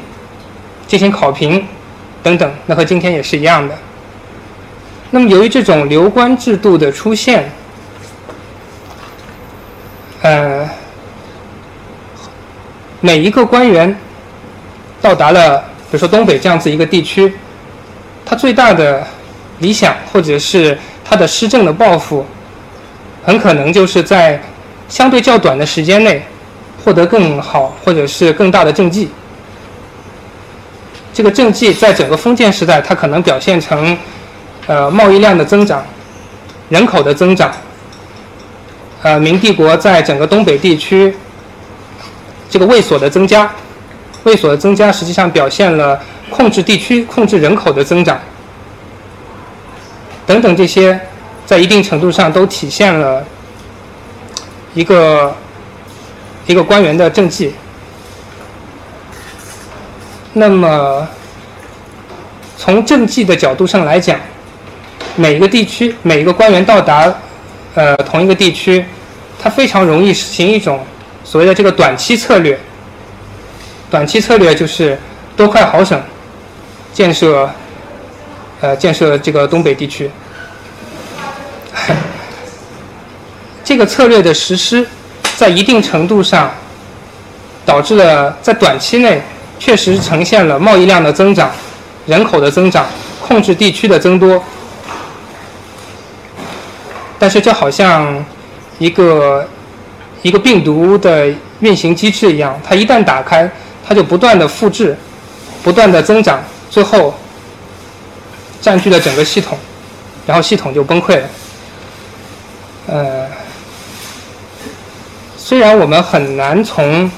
[0.88, 1.64] 进行考评
[2.24, 3.78] 等等，那和今天也是一样的。
[5.12, 7.52] 那么由于这种流官制度的出现，
[10.24, 10.68] 呃，
[13.00, 13.96] 每一个官员
[15.00, 17.32] 到达了，比如说东北这样子一个地区，
[18.26, 19.06] 他最大的
[19.60, 22.26] 理想或者是他的施政的抱负，
[23.24, 24.41] 很可能就是在
[24.90, 26.22] 相对较短的时间内
[26.84, 29.10] 获得更好或者是更大的政绩。
[31.14, 33.98] 这个政绩在整个封建时代，它可能表现成
[34.68, 35.86] 呃贸易量的增长、
[36.70, 37.52] 人口的增长。
[39.02, 41.16] 呃，明帝国在整个东北地区，
[42.49, 43.49] 这个卫所的增加，
[44.24, 45.98] 卫所的增加实际上表现了
[46.30, 48.20] 控制地区、控制人口的增长，
[50.26, 50.99] 等等这些，
[51.45, 53.24] 在一定程度上都体现了
[54.74, 55.36] 一个
[56.46, 57.54] 一个官员的政绩。
[60.34, 61.08] 那么，
[62.58, 64.20] 从政绩的角度上来讲，
[65.16, 67.14] 每一个地区、每一个官员到达。
[67.76, 68.84] 呃，同一个地区，
[69.40, 70.84] 他非常容易实行一种
[71.24, 72.60] 所谓的这个短期策略。
[73.91, 74.98] 短期策略就是
[75.38, 76.02] 多快好省，
[76.91, 77.50] 建设
[78.60, 80.10] 呃建设这个东北地区。
[83.70, 84.84] 这个策略的实施，
[85.38, 86.52] 在一定程度上
[87.64, 89.22] 导致了在短期内
[89.60, 91.52] 确实呈现了贸易量的增长、
[92.08, 92.88] 人口的增长、
[93.22, 94.44] 控制地区的增多。
[97.20, 98.26] 但是，就好像
[98.80, 99.48] 一个
[100.24, 103.48] 一个病毒的运行机制一样，它一旦打开，
[103.88, 104.98] 它就不断的复制，
[105.62, 107.14] 不断的增长，最后
[108.60, 109.56] 占据了整个系统，
[110.26, 111.28] 然后系统就崩溃了。
[112.88, 113.28] 呃，
[115.49, 117.09] 虽然我们很难从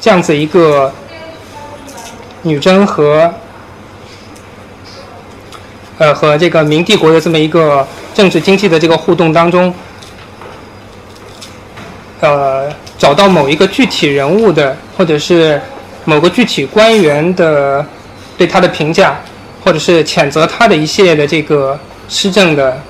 [0.00, 0.92] 这样子一个
[2.42, 3.34] 女真和
[5.98, 7.84] 呃和这个明帝国的这么一个。
[8.12, 9.72] 政治经济的这个互动当中，
[12.20, 12.68] 呃，
[12.98, 15.58] 找到某一个具体人物的，或者是
[16.04, 17.86] 某个具体官员的
[18.36, 19.16] 对他的评价，
[19.64, 22.82] 或者是谴责他的一系列的这个施政的，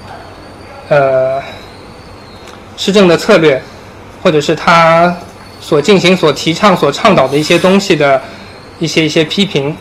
[0.89, 1.41] 呃，
[2.79, 3.63] 施政的策略，
[4.23, 5.15] 或者是他
[5.61, 8.21] 所进行、所提倡、所倡导的一些东西的
[8.79, 9.77] 一些一些批评，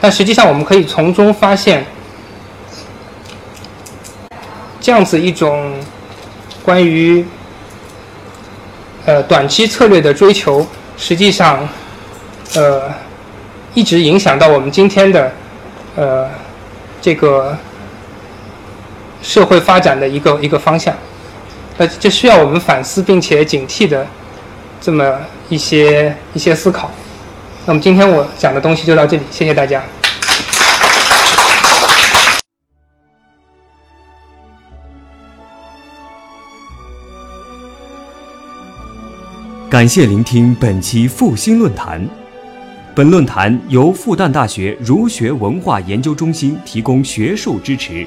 [0.00, 1.84] 但实际上我们可以从中发现。
[4.80, 5.72] 这样子一种
[6.62, 7.24] 关于
[9.06, 10.66] 呃短期策略的追求，
[10.98, 11.66] 实际上
[12.54, 12.82] 呃
[13.72, 15.32] 一直影响到我们今天的
[15.96, 16.28] 呃
[17.00, 17.56] 这个
[19.22, 20.94] 社会发展的一个一个方向。
[21.76, 24.06] 呃，这需要我们反思并且警惕的
[24.80, 25.18] 这么
[25.48, 26.88] 一些一些思考。
[27.66, 29.82] 那么今天我讲的东西就到这里，谢谢大家。
[39.68, 42.08] 感谢聆听本期复兴论坛。
[42.94, 48.06] 本论坛由复旦大学儒学文化研究中心提供学术支持。